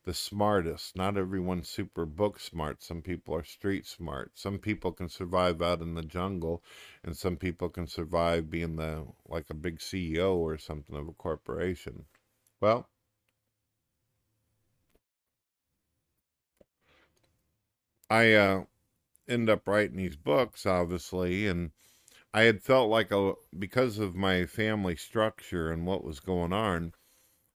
the 0.03 0.13
smartest. 0.13 0.95
Not 0.95 1.17
everyone's 1.17 1.69
super 1.69 2.05
book 2.05 2.39
smart. 2.39 2.81
Some 2.83 3.01
people 3.01 3.35
are 3.35 3.43
street 3.43 3.85
smart. 3.85 4.31
Some 4.35 4.59
people 4.59 4.91
can 4.91 5.09
survive 5.09 5.61
out 5.61 5.81
in 5.81 5.95
the 5.95 6.03
jungle, 6.03 6.63
and 7.03 7.17
some 7.17 7.37
people 7.37 7.69
can 7.69 7.87
survive 7.87 8.49
being 8.49 8.75
the 8.75 9.07
like 9.27 9.49
a 9.49 9.53
big 9.53 9.79
CEO 9.79 10.35
or 10.35 10.57
something 10.57 10.95
of 10.95 11.07
a 11.07 11.13
corporation. 11.13 12.05
Well, 12.61 12.89
I 18.09 18.31
uh, 18.33 18.63
end 19.27 19.49
up 19.49 19.67
writing 19.67 19.97
these 19.97 20.15
books, 20.15 20.65
obviously, 20.65 21.47
and 21.47 21.71
I 22.33 22.43
had 22.43 22.63
felt 22.63 22.89
like 22.89 23.11
a 23.11 23.33
because 23.57 23.99
of 23.99 24.15
my 24.15 24.45
family 24.45 24.95
structure 24.95 25.71
and 25.71 25.85
what 25.87 26.03
was 26.03 26.19
going 26.19 26.53
on, 26.53 26.93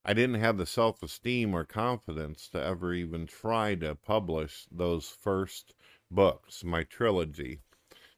I 0.09 0.15
didn't 0.15 0.41
have 0.41 0.57
the 0.57 0.65
self 0.65 1.03
esteem 1.03 1.55
or 1.55 1.67
confidence 1.67 2.49
to 2.55 2.65
ever 2.65 2.95
even 2.95 3.27
try 3.27 3.75
to 3.75 3.95
publish 3.95 4.67
those 4.73 5.07
first 5.07 5.75
books, 6.11 6.65
my 6.65 6.85
trilogy. 6.85 7.61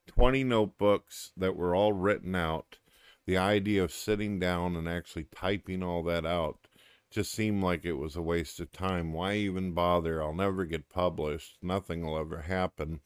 20 0.06 0.44
notebooks 0.44 1.32
that 1.37 1.56
were 1.56 1.75
all 1.75 1.92
written 1.92 2.37
out. 2.37 2.78
The 3.26 3.38
idea 3.38 3.82
of 3.82 3.90
sitting 3.90 4.38
down 4.38 4.76
and 4.76 4.88
actually 4.88 5.26
typing 5.35 5.82
all 5.82 6.04
that 6.04 6.25
out 6.25 6.68
just 7.11 7.32
seemed 7.32 7.64
like 7.64 7.85
it 7.85 7.94
was 7.94 8.14
a 8.14 8.23
waste 8.23 8.61
of 8.61 8.70
time. 8.70 9.12
Why 9.12 9.35
even 9.35 9.73
bother? 9.73 10.23
I'll 10.23 10.32
never 10.32 10.66
get 10.66 10.90
published. 10.90 11.59
Nothing 11.61 12.06
will 12.06 12.16
ever 12.16 12.42
happen. 12.42 13.00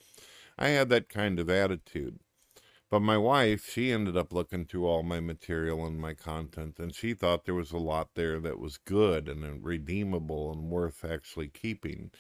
I 0.59 0.69
had 0.69 0.91
that 0.91 1.09
kind 1.09 1.41
of 1.41 1.49
attitude. 1.49 2.19
But 2.95 3.01
my 3.01 3.19
wife, 3.19 3.69
she 3.69 3.91
ended 3.91 4.17
up 4.17 4.33
looking 4.33 4.67
through 4.67 4.87
all 4.87 5.03
my 5.03 5.19
material 5.19 5.85
and 5.85 5.99
my 5.99 6.15
content, 6.15 6.79
and 6.79 6.95
she 6.95 7.13
thought 7.13 7.45
there 7.45 7.53
was 7.53 7.73
a 7.73 7.77
lot 7.77 8.15
there 8.15 8.39
that 8.39 8.61
was 8.61 8.77
good 8.77 9.29
and 9.29 9.65
redeemable 9.65 10.53
and 10.53 10.71
worth 10.71 11.05
actually 11.05 11.49
keeping. 11.49 12.13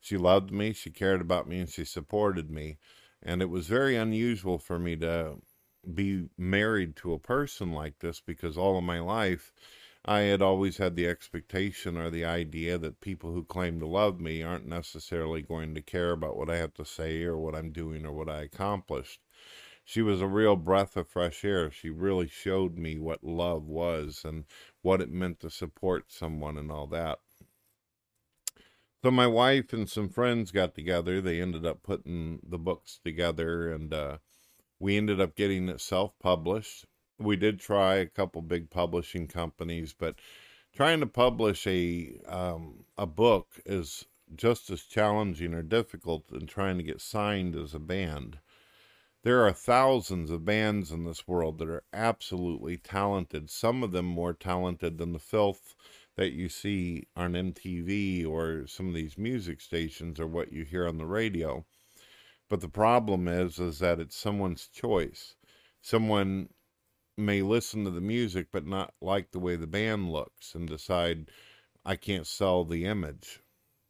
She 0.00 0.16
loved 0.16 0.50
me, 0.50 0.72
she 0.72 0.90
cared 0.90 1.20
about 1.20 1.46
me, 1.46 1.60
and 1.60 1.68
she 1.70 1.84
supported 1.84 2.50
me. 2.50 2.78
And 3.22 3.40
it 3.40 3.48
was 3.48 3.68
very 3.68 3.94
unusual 3.94 4.58
for 4.58 4.80
me 4.80 4.96
to 4.96 5.36
be 5.94 6.28
married 6.36 6.96
to 6.96 7.12
a 7.12 7.20
person 7.20 7.70
like 7.70 8.00
this 8.00 8.20
because 8.20 8.58
all 8.58 8.76
of 8.76 8.82
my 8.82 8.98
life 8.98 9.52
I 10.04 10.22
had 10.22 10.42
always 10.42 10.78
had 10.78 10.96
the 10.96 11.06
expectation 11.06 11.96
or 11.96 12.10
the 12.10 12.24
idea 12.24 12.76
that 12.78 13.00
people 13.00 13.32
who 13.32 13.44
claim 13.44 13.78
to 13.78 13.86
love 13.86 14.20
me 14.20 14.42
aren't 14.42 14.66
necessarily 14.66 15.42
going 15.42 15.76
to 15.76 15.80
care 15.80 16.10
about 16.10 16.36
what 16.36 16.50
I 16.50 16.56
have 16.56 16.74
to 16.74 16.84
say 16.84 17.22
or 17.22 17.38
what 17.38 17.54
I'm 17.54 17.70
doing 17.70 18.04
or 18.04 18.10
what 18.10 18.28
I 18.28 18.42
accomplished. 18.42 19.20
She 19.88 20.02
was 20.02 20.20
a 20.20 20.26
real 20.26 20.56
breath 20.56 20.96
of 20.96 21.08
fresh 21.08 21.44
air. 21.44 21.70
She 21.70 21.88
really 21.88 22.28
showed 22.28 22.76
me 22.76 22.98
what 22.98 23.24
love 23.24 23.64
was 23.64 24.22
and 24.24 24.44
what 24.82 25.00
it 25.00 25.10
meant 25.10 25.40
to 25.40 25.50
support 25.50 26.12
someone 26.12 26.58
and 26.58 26.70
all 26.70 26.86
that. 26.88 27.20
So 29.02 29.10
my 29.10 29.26
wife 29.26 29.72
and 29.72 29.88
some 29.88 30.08
friends 30.08 30.50
got 30.50 30.74
together. 30.74 31.20
They 31.20 31.40
ended 31.40 31.64
up 31.64 31.82
putting 31.82 32.40
the 32.46 32.58
books 32.58 33.00
together 33.02 33.72
and 33.72 33.94
uh, 33.94 34.18
we 34.78 34.96
ended 34.96 35.20
up 35.20 35.34
getting 35.34 35.68
it 35.68 35.80
self-published 35.80 36.84
we 37.18 37.36
did 37.36 37.58
try 37.58 37.96
a 37.96 38.06
couple 38.06 38.42
big 38.42 38.70
publishing 38.70 39.26
companies, 39.26 39.92
but 39.92 40.16
trying 40.74 41.00
to 41.00 41.06
publish 41.06 41.66
a 41.66 42.20
um, 42.26 42.84
a 42.96 43.06
book 43.06 43.60
is 43.66 44.06
just 44.34 44.70
as 44.70 44.82
challenging 44.82 45.54
or 45.54 45.62
difficult 45.62 46.28
than 46.28 46.46
trying 46.46 46.76
to 46.76 46.84
get 46.84 47.00
signed 47.00 47.56
as 47.56 47.74
a 47.74 47.78
band. 47.78 48.38
There 49.22 49.44
are 49.44 49.52
thousands 49.52 50.30
of 50.30 50.44
bands 50.44 50.92
in 50.92 51.04
this 51.04 51.26
world 51.26 51.58
that 51.58 51.68
are 51.68 51.82
absolutely 51.92 52.76
talented, 52.76 53.50
some 53.50 53.82
of 53.82 53.90
them 53.90 54.06
more 54.06 54.32
talented 54.32 54.98
than 54.98 55.12
the 55.12 55.18
filth 55.18 55.74
that 56.14 56.32
you 56.32 56.48
see 56.48 57.08
on 57.16 57.32
MTV 57.32 58.24
or 58.24 58.66
some 58.68 58.88
of 58.88 58.94
these 58.94 59.18
music 59.18 59.60
stations 59.60 60.20
or 60.20 60.28
what 60.28 60.52
you 60.52 60.64
hear 60.64 60.86
on 60.86 60.98
the 60.98 61.06
radio. 61.06 61.66
But 62.48 62.60
the 62.60 62.68
problem 62.68 63.26
is 63.26 63.58
is 63.58 63.80
that 63.80 63.98
it's 63.98 64.16
someone's 64.16 64.68
choice. 64.68 65.34
Someone 65.82 66.50
may 67.16 67.42
listen 67.42 67.84
to 67.84 67.90
the 67.90 68.00
music 68.00 68.48
but 68.52 68.66
not 68.66 68.94
like 69.00 69.32
the 69.32 69.40
way 69.40 69.56
the 69.56 69.66
band 69.66 70.12
looks 70.12 70.54
and 70.54 70.68
decide 70.68 71.30
I 71.84 71.96
can't 71.96 72.26
sell 72.26 72.64
the 72.64 72.84
image. 72.84 73.40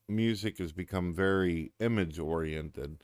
Music 0.08 0.56
has 0.56 0.72
become 0.72 1.14
very 1.14 1.72
image 1.80 2.18
oriented. 2.18 3.02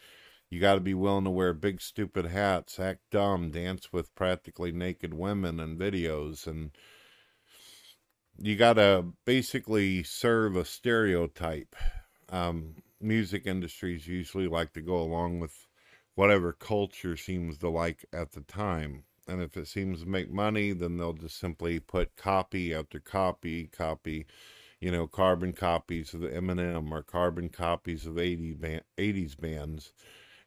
You 0.54 0.61
got 0.61 0.76
to 0.76 0.80
be 0.80 0.94
willing 0.94 1.25
to 1.25 1.30
wear 1.30 1.52
big 1.52 1.80
stupid 1.80 2.26
hats, 2.26 2.78
act 2.78 3.00
dumb, 3.11 3.50
dance 3.50 3.92
with 3.92 4.14
practically 4.14 4.70
naked 4.70 5.12
women 5.12 5.58
in 5.58 5.76
videos 5.76 6.46
and 6.46 6.70
you 8.38 8.54
got 8.54 8.75
to 8.75 9.14
basically 9.25 10.04
serve 10.04 10.54
a 10.54 10.64
stereotype. 10.64 11.75
Um, 12.28 12.76
music 13.00 13.49
industries 13.49 14.06
usually 14.06 14.46
like 14.46 14.73
to 14.75 14.80
go 14.80 14.96
along 14.96 15.40
with 15.40 15.66
whatever 16.14 16.52
culture 16.52 17.16
seems 17.16 17.58
to 17.58 17.68
like 17.68 18.04
at 18.12 18.30
the 18.30 18.42
time 18.42 19.02
and 19.26 19.42
if 19.42 19.56
it 19.56 19.66
seems 19.66 20.02
to 20.02 20.08
make 20.08 20.30
money, 20.30 20.73
then 20.73 20.99
they'll 20.99 21.14
just 21.14 21.40
simply 21.40 21.80
put 21.80 22.14
copy 22.14 22.73
after 22.73 23.00
copy, 23.00 23.66
copy, 23.66 24.25
you 24.78 24.92
know, 24.92 25.08
carbon 25.08 25.52
copies 25.52 26.14
of 26.14 26.20
the 26.20 26.28
Eminem 26.28 26.92
or 26.92 27.02
carbon 27.02 27.49
copies 27.49 28.06
of 28.06 28.20
80 28.20 28.52
band, 28.52 28.82
80s 28.96 29.37
bands, 29.37 29.92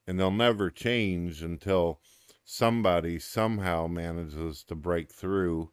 and 0.07 0.19
they'll 0.19 0.31
never 0.31 0.69
change 0.69 1.43
until 1.43 1.99
somebody 2.43 3.19
somehow 3.19 3.87
manages 3.87 4.63
to 4.63 4.75
break 4.75 5.11
through. 5.11 5.69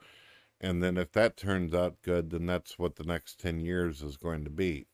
And 0.60 0.82
then 0.82 0.96
if 0.96 1.12
that 1.12 1.36
turns 1.36 1.72
out 1.72 2.02
good, 2.02 2.30
then 2.30 2.46
that's 2.46 2.78
what 2.78 2.96
the 2.96 3.04
next 3.04 3.38
10 3.40 3.60
years 3.60 4.02
is 4.02 4.16
going 4.16 4.44
to 4.44 4.50
be. 4.50 4.86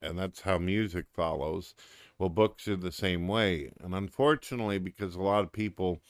And 0.00 0.18
that's 0.18 0.40
how 0.40 0.56
music 0.56 1.06
follows. 1.12 1.74
Well, 2.18 2.30
books 2.30 2.66
are 2.68 2.76
the 2.76 2.90
same 2.90 3.28
way. 3.28 3.70
And 3.80 3.94
unfortunately, 3.94 4.78
because 4.78 5.14
a 5.14 5.20
lot 5.20 5.44
of 5.44 5.52
people 5.52 6.00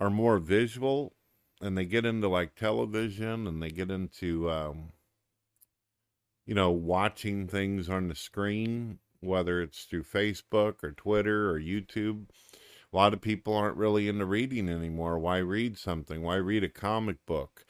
are 0.00 0.10
more 0.10 0.38
visual 0.38 1.14
and 1.60 1.76
they 1.76 1.84
get 1.84 2.04
into 2.04 2.28
like 2.28 2.54
television 2.54 3.46
and 3.46 3.62
they 3.62 3.70
get 3.70 3.90
into 3.90 4.50
um, 4.50 4.92
you 6.46 6.54
know 6.54 6.70
watching 6.70 7.46
things 7.46 7.88
on 7.88 8.08
the 8.08 8.14
screen 8.14 8.98
whether 9.20 9.60
it's 9.62 9.84
through 9.84 10.04
facebook 10.04 10.82
or 10.82 10.92
twitter 10.92 11.50
or 11.50 11.60
youtube. 11.60 12.26
A 12.92 12.96
lot 12.96 13.14
of 13.14 13.20
people 13.20 13.54
aren't 13.54 13.76
really 13.76 14.08
into 14.08 14.24
reading 14.24 14.68
anymore. 14.68 15.16
Why 15.18 15.38
read 15.38 15.78
something? 15.78 16.22
Why 16.22 16.36
read 16.36 16.64
a 16.64 16.68
comic 16.68 17.24
book? 17.24 17.64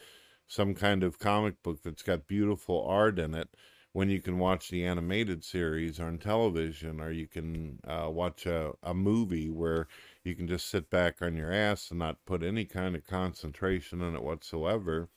Some 0.46 0.74
kind 0.74 1.04
of 1.04 1.18
comic 1.18 1.62
book 1.62 1.82
that's 1.82 2.02
got 2.02 2.26
beautiful 2.26 2.82
art 2.86 3.18
in 3.18 3.34
it 3.34 3.50
when 3.92 4.08
you 4.08 4.22
can 4.22 4.38
watch 4.38 4.70
the 4.70 4.84
animated 4.84 5.44
series 5.44 6.00
on 6.00 6.16
television 6.16 7.00
or 7.00 7.10
you 7.10 7.26
can 7.26 7.80
uh, 7.86 8.08
watch 8.10 8.46
a, 8.46 8.72
a 8.82 8.94
movie 8.94 9.50
where 9.50 9.88
you 10.24 10.34
can 10.34 10.48
just 10.48 10.70
sit 10.70 10.88
back 10.88 11.20
on 11.20 11.36
your 11.36 11.52
ass 11.52 11.90
and 11.90 11.98
not 11.98 12.24
put 12.24 12.42
any 12.42 12.64
kind 12.64 12.94
of 12.94 13.06
concentration 13.06 14.00
in 14.00 14.14
it 14.14 14.22
whatsoever 14.22 15.08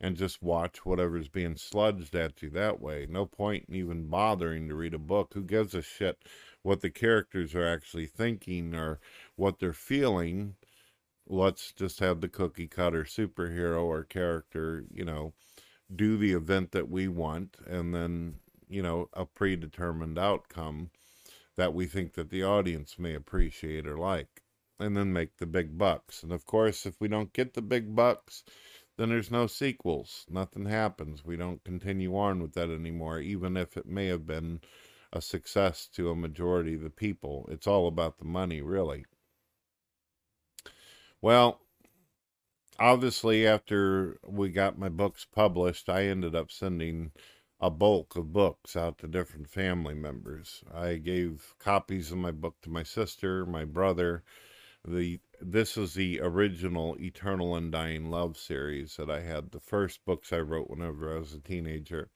and 0.00 0.16
just 0.16 0.42
watch 0.42 0.84
whatever's 0.84 1.28
being 1.28 1.54
sludged 1.54 2.14
at 2.14 2.42
you 2.42 2.50
that 2.50 2.80
way. 2.80 3.06
No 3.08 3.24
point 3.26 3.66
in 3.68 3.74
even 3.74 4.08
bothering 4.08 4.68
to 4.68 4.74
read 4.74 4.94
a 4.94 4.98
book. 4.98 5.32
Who 5.34 5.42
gives 5.42 5.74
a 5.74 5.82
shit 5.82 6.18
what 6.62 6.80
the 6.80 6.90
characters 6.90 7.54
are 7.54 7.66
actually 7.66 8.06
thinking 8.06 8.74
or 8.74 9.00
what 9.36 9.58
they're 9.58 9.72
feeling? 9.72 10.56
Let's 11.26 11.72
just 11.72 12.00
have 12.00 12.20
the 12.20 12.28
cookie 12.28 12.68
cutter 12.68 13.04
superhero 13.04 13.82
or 13.82 14.04
character, 14.04 14.84
you 14.92 15.04
know, 15.04 15.32
do 15.94 16.16
the 16.16 16.32
event 16.32 16.72
that 16.72 16.90
we 16.90 17.08
want 17.08 17.56
and 17.66 17.94
then, 17.94 18.36
you 18.68 18.82
know, 18.82 19.08
a 19.12 19.24
predetermined 19.24 20.18
outcome 20.18 20.90
that 21.56 21.72
we 21.72 21.86
think 21.86 22.14
that 22.14 22.30
the 22.30 22.44
audience 22.44 22.98
may 22.98 23.14
appreciate 23.14 23.86
or 23.86 23.96
like 23.96 24.42
and 24.78 24.96
then 24.96 25.12
make 25.12 25.38
the 25.38 25.46
big 25.46 25.78
bucks. 25.78 26.22
And 26.22 26.32
of 26.32 26.44
course, 26.44 26.86
if 26.86 27.00
we 27.00 27.08
don't 27.08 27.32
get 27.32 27.54
the 27.54 27.62
big 27.62 27.94
bucks, 27.96 28.44
then 28.96 29.10
there's 29.10 29.30
no 29.30 29.46
sequels. 29.46 30.24
Nothing 30.28 30.66
happens. 30.66 31.24
We 31.24 31.36
don't 31.36 31.62
continue 31.64 32.16
on 32.16 32.40
with 32.40 32.54
that 32.54 32.70
anymore, 32.70 33.20
even 33.20 33.56
if 33.56 33.76
it 33.76 33.86
may 33.86 34.06
have 34.06 34.26
been 34.26 34.60
a 35.12 35.20
success 35.20 35.88
to 35.94 36.10
a 36.10 36.16
majority 36.16 36.74
of 36.74 36.82
the 36.82 36.90
people. 36.90 37.48
It's 37.50 37.66
all 37.66 37.88
about 37.88 38.18
the 38.18 38.24
money, 38.24 38.60
really. 38.62 39.04
Well, 41.20 41.60
obviously, 42.78 43.46
after 43.46 44.18
we 44.26 44.50
got 44.50 44.78
my 44.78 44.88
books 44.88 45.26
published, 45.30 45.88
I 45.88 46.04
ended 46.04 46.34
up 46.34 46.50
sending 46.50 47.12
a 47.60 47.70
bulk 47.70 48.16
of 48.16 48.32
books 48.32 48.76
out 48.76 48.98
to 48.98 49.06
different 49.06 49.48
family 49.48 49.94
members. 49.94 50.62
I 50.72 50.96
gave 50.96 51.54
copies 51.58 52.12
of 52.12 52.18
my 52.18 52.30
book 52.30 52.56
to 52.62 52.70
my 52.70 52.82
sister, 52.82 53.46
my 53.46 53.64
brother. 53.64 54.24
The 54.88 55.18
this 55.40 55.76
is 55.76 55.94
the 55.94 56.20
original 56.20 56.96
Eternal 57.00 57.56
Undying 57.56 58.08
Love 58.08 58.36
series 58.36 58.96
that 58.96 59.10
I 59.10 59.20
had. 59.20 59.50
The 59.50 59.58
first 59.58 60.04
books 60.04 60.32
I 60.32 60.38
wrote 60.38 60.70
whenever 60.70 61.12
I 61.12 61.18
was 61.18 61.34
a 61.34 61.40
teenager. 61.40 62.10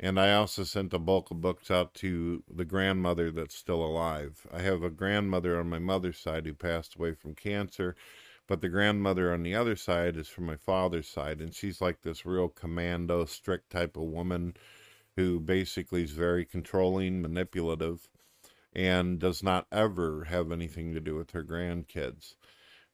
And 0.00 0.18
I 0.18 0.32
also 0.32 0.64
sent 0.64 0.94
a 0.94 0.98
bulk 0.98 1.30
of 1.30 1.42
books 1.42 1.70
out 1.70 1.92
to 1.96 2.42
the 2.48 2.64
grandmother 2.64 3.30
that's 3.30 3.54
still 3.54 3.84
alive. 3.84 4.46
I 4.50 4.62
have 4.62 4.82
a 4.82 4.88
grandmother 4.88 5.60
on 5.60 5.68
my 5.68 5.78
mother's 5.78 6.18
side 6.18 6.46
who 6.46 6.54
passed 6.54 6.96
away 6.96 7.12
from 7.12 7.34
cancer, 7.34 7.94
but 8.46 8.62
the 8.62 8.70
grandmother 8.70 9.30
on 9.34 9.42
the 9.42 9.54
other 9.54 9.76
side 9.76 10.16
is 10.16 10.28
from 10.28 10.46
my 10.46 10.56
father's 10.56 11.08
side, 11.08 11.40
and 11.40 11.54
she's 11.54 11.82
like 11.82 12.00
this 12.00 12.24
real 12.24 12.48
commando, 12.48 13.26
strict 13.26 13.70
type 13.70 13.96
of 13.96 14.04
woman 14.04 14.54
who 15.16 15.38
basically 15.38 16.04
is 16.04 16.12
very 16.12 16.46
controlling, 16.46 17.20
manipulative, 17.20 18.08
and 18.72 19.18
does 19.18 19.42
not 19.42 19.66
ever 19.72 20.24
have 20.24 20.52
anything 20.52 20.94
to 20.94 21.00
do 21.00 21.14
with 21.14 21.30
her 21.32 21.44
grandkids. 21.44 22.34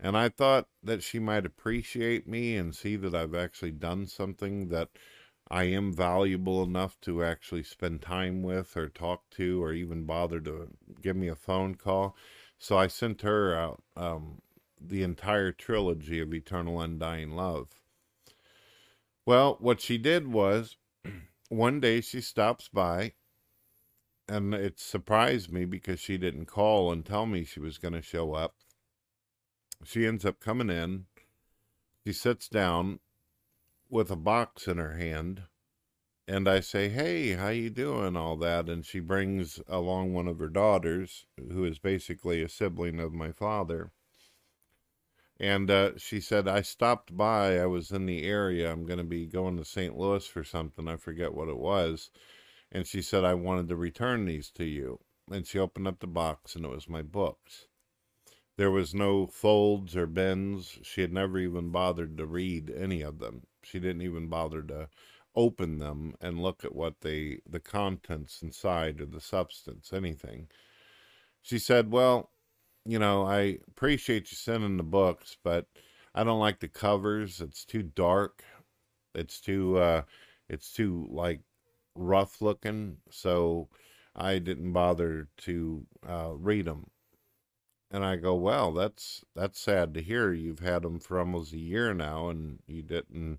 And 0.00 0.16
I 0.16 0.28
thought 0.28 0.68
that 0.82 1.02
she 1.02 1.18
might 1.18 1.46
appreciate 1.46 2.26
me 2.26 2.56
and 2.56 2.74
see 2.74 2.96
that 2.96 3.14
I've 3.14 3.34
actually 3.34 3.72
done 3.72 4.06
something 4.06 4.68
that 4.68 4.90
I 5.48 5.64
am 5.64 5.92
valuable 5.92 6.62
enough 6.62 7.00
to 7.02 7.22
actually 7.22 7.62
spend 7.62 8.02
time 8.02 8.42
with 8.42 8.76
or 8.76 8.88
talk 8.88 9.28
to 9.32 9.62
or 9.62 9.72
even 9.72 10.04
bother 10.04 10.40
to 10.40 10.68
give 11.00 11.16
me 11.16 11.28
a 11.28 11.36
phone 11.36 11.74
call. 11.74 12.16
So 12.58 12.78
I 12.78 12.86
sent 12.86 13.22
her 13.22 13.54
out 13.54 13.82
um, 13.96 14.40
the 14.80 15.02
entire 15.02 15.52
trilogy 15.52 16.20
of 16.20 16.32
Eternal 16.32 16.80
Undying 16.80 17.32
Love. 17.32 17.68
Well, 19.26 19.56
what 19.60 19.80
she 19.80 19.98
did 19.98 20.28
was 20.28 20.76
one 21.48 21.80
day 21.80 22.00
she 22.00 22.20
stops 22.20 22.68
by 22.68 23.12
and 24.28 24.54
it 24.54 24.78
surprised 24.80 25.52
me 25.52 25.64
because 25.64 26.00
she 26.00 26.16
didn't 26.16 26.46
call 26.46 26.90
and 26.90 27.04
tell 27.04 27.26
me 27.26 27.44
she 27.44 27.60
was 27.60 27.78
going 27.78 27.94
to 27.94 28.02
show 28.02 28.34
up. 28.34 28.54
She 29.84 30.06
ends 30.06 30.24
up 30.24 30.40
coming 30.40 30.70
in. 30.70 31.06
She 32.04 32.12
sits 32.12 32.48
down 32.48 33.00
with 33.90 34.10
a 34.10 34.16
box 34.16 34.66
in 34.66 34.78
her 34.78 34.96
hand 34.96 35.42
and 36.26 36.48
I 36.48 36.60
say, 36.60 36.88
"Hey, 36.88 37.32
how 37.32 37.48
you 37.48 37.68
doing?" 37.68 38.16
all 38.16 38.36
that 38.38 38.68
and 38.68 38.84
she 38.84 39.00
brings 39.00 39.60
along 39.68 40.14
one 40.14 40.28
of 40.28 40.38
her 40.38 40.48
daughters 40.48 41.26
who 41.36 41.64
is 41.64 41.78
basically 41.78 42.42
a 42.42 42.48
sibling 42.48 42.98
of 43.00 43.12
my 43.12 43.30
father. 43.30 43.92
And 45.38 45.70
uh, 45.70 45.98
she 45.98 46.20
said, 46.20 46.46
I 46.46 46.62
stopped 46.62 47.16
by. 47.16 47.58
I 47.58 47.66
was 47.66 47.90
in 47.90 48.06
the 48.06 48.22
area. 48.22 48.70
I'm 48.70 48.86
going 48.86 48.98
to 48.98 49.04
be 49.04 49.26
going 49.26 49.56
to 49.56 49.64
St. 49.64 49.98
Louis 49.98 50.24
for 50.26 50.44
something. 50.44 50.86
I 50.86 50.96
forget 50.96 51.34
what 51.34 51.48
it 51.48 51.58
was. 51.58 52.10
And 52.74 52.88
she 52.88 53.02
said, 53.02 53.24
I 53.24 53.34
wanted 53.34 53.68
to 53.68 53.76
return 53.76 54.24
these 54.24 54.50
to 54.50 54.64
you. 54.64 54.98
And 55.30 55.46
she 55.46 55.60
opened 55.60 55.86
up 55.86 56.00
the 56.00 56.08
box, 56.08 56.56
and 56.56 56.64
it 56.64 56.70
was 56.70 56.88
my 56.88 57.00
books. 57.02 57.68
There 58.56 58.70
was 58.70 58.92
no 58.92 59.28
folds 59.28 59.96
or 59.96 60.08
bends. 60.08 60.78
She 60.82 61.00
had 61.00 61.12
never 61.12 61.38
even 61.38 61.70
bothered 61.70 62.18
to 62.18 62.26
read 62.26 62.70
any 62.70 63.00
of 63.00 63.20
them. 63.20 63.46
She 63.62 63.78
didn't 63.78 64.02
even 64.02 64.28
bother 64.28 64.60
to 64.64 64.88
open 65.36 65.78
them 65.78 66.14
and 66.20 66.42
look 66.42 66.64
at 66.64 66.74
what 66.74 67.00
they, 67.00 67.40
the 67.48 67.60
contents 67.60 68.42
inside 68.42 69.00
or 69.00 69.06
the 69.06 69.20
substance, 69.20 69.92
anything. 69.92 70.48
She 71.42 71.58
said, 71.58 71.90
Well, 71.90 72.30
you 72.84 72.98
know, 72.98 73.24
I 73.24 73.58
appreciate 73.68 74.30
you 74.30 74.36
sending 74.36 74.76
the 74.76 74.82
books, 74.82 75.36
but 75.42 75.66
I 76.14 76.24
don't 76.24 76.40
like 76.40 76.60
the 76.60 76.68
covers. 76.68 77.40
It's 77.40 77.64
too 77.64 77.82
dark. 77.82 78.44
It's 79.14 79.40
too, 79.40 79.78
uh, 79.78 80.02
it's 80.48 80.72
too 80.72 81.08
like 81.10 81.40
rough 81.94 82.40
looking. 82.42 82.98
So 83.10 83.68
I 84.14 84.38
didn't 84.38 84.72
bother 84.72 85.28
to 85.38 85.86
uh, 86.06 86.32
read 86.34 86.66
them. 86.66 86.90
And 87.90 88.04
I 88.04 88.16
go, 88.16 88.34
well, 88.34 88.72
that's 88.72 89.24
that's 89.34 89.60
sad 89.60 89.94
to 89.94 90.02
hear. 90.02 90.32
You've 90.32 90.58
had 90.60 90.82
them 90.82 90.98
for 90.98 91.18
almost 91.18 91.52
a 91.52 91.58
year 91.58 91.94
now, 91.94 92.28
and 92.28 92.58
you 92.66 92.82
didn't 92.82 93.38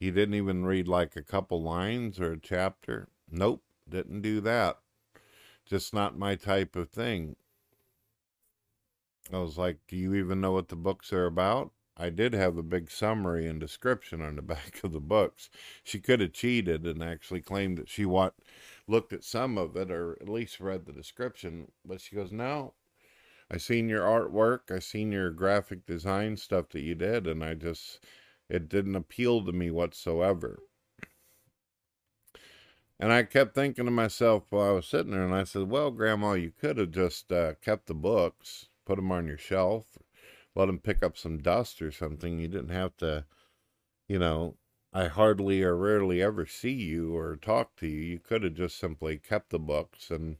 you 0.00 0.10
didn't 0.12 0.34
even 0.34 0.64
read 0.64 0.88
like 0.88 1.16
a 1.16 1.22
couple 1.22 1.62
lines 1.62 2.18
or 2.20 2.32
a 2.32 2.40
chapter. 2.40 3.08
Nope, 3.30 3.62
didn't 3.88 4.22
do 4.22 4.40
that. 4.40 4.78
Just 5.64 5.94
not 5.94 6.18
my 6.18 6.34
type 6.36 6.76
of 6.76 6.90
thing. 6.90 7.36
I 9.32 9.38
was 9.38 9.58
like, 9.58 9.78
do 9.88 9.96
you 9.96 10.14
even 10.14 10.40
know 10.40 10.52
what 10.52 10.68
the 10.68 10.76
books 10.76 11.12
are 11.12 11.26
about? 11.26 11.72
I 11.96 12.10
did 12.10 12.34
have 12.34 12.58
a 12.58 12.62
big 12.62 12.90
summary 12.90 13.46
and 13.46 13.58
description 13.58 14.20
on 14.22 14.36
the 14.36 14.42
back 14.54 14.82
of 14.84 14.92
the 14.92 15.00
books. 15.00 15.50
She 15.82 16.00
could 16.00 16.20
have 16.20 16.32
cheated 16.32 16.86
and 16.86 17.02
actually 17.02 17.40
claimed 17.42 17.78
that 17.78 17.88
she 17.88 18.04
what 18.04 18.34
looked 18.86 19.12
at 19.12 19.24
some 19.24 19.56
of 19.58 19.76
it 19.76 19.90
or 19.90 20.18
at 20.20 20.28
least 20.28 20.60
read 20.60 20.84
the 20.86 20.92
description, 20.92 21.72
but 21.84 22.00
she 22.00 22.14
goes, 22.16 22.32
"No. 22.32 22.74
I 23.50 23.58
seen 23.58 23.88
your 23.88 24.02
artwork, 24.02 24.70
I 24.70 24.80
seen 24.80 25.12
your 25.12 25.30
graphic 25.30 25.86
design 25.86 26.36
stuff 26.36 26.70
that 26.70 26.82
you 26.82 26.94
did 26.94 27.26
and 27.26 27.44
I 27.44 27.54
just 27.54 28.04
it 28.48 28.68
didn't 28.68 28.96
appeal 28.96 29.44
to 29.44 29.52
me 29.52 29.70
whatsoever." 29.70 30.60
And 32.98 33.12
I 33.12 33.24
kept 33.24 33.54
thinking 33.54 33.84
to 33.86 33.90
myself 33.90 34.44
while 34.50 34.70
I 34.70 34.72
was 34.72 34.86
sitting 34.86 35.12
there, 35.12 35.24
and 35.24 35.34
I 35.34 35.44
said, 35.44 35.68
Well, 35.70 35.90
Grandma, 35.90 36.32
you 36.32 36.50
could 36.50 36.78
have 36.78 36.90
just 36.90 37.30
uh, 37.30 37.54
kept 37.60 37.86
the 37.86 37.94
books, 37.94 38.68
put 38.86 38.96
them 38.96 39.12
on 39.12 39.26
your 39.26 39.36
shelf, 39.36 39.95
let 40.56 40.70
him 40.70 40.78
pick 40.78 41.02
up 41.02 41.16
some 41.16 41.38
dust 41.38 41.82
or 41.82 41.92
something. 41.92 42.40
You 42.40 42.48
didn't 42.48 42.70
have 42.70 42.96
to, 42.96 43.26
you 44.08 44.18
know, 44.18 44.56
I 44.92 45.08
hardly 45.08 45.62
or 45.62 45.76
rarely 45.76 46.22
ever 46.22 46.46
see 46.46 46.72
you 46.72 47.14
or 47.14 47.36
talk 47.36 47.76
to 47.76 47.86
you. 47.86 48.00
You 48.00 48.18
could 48.18 48.42
have 48.42 48.54
just 48.54 48.78
simply 48.78 49.18
kept 49.18 49.50
the 49.50 49.58
books 49.58 50.10
and, 50.10 50.38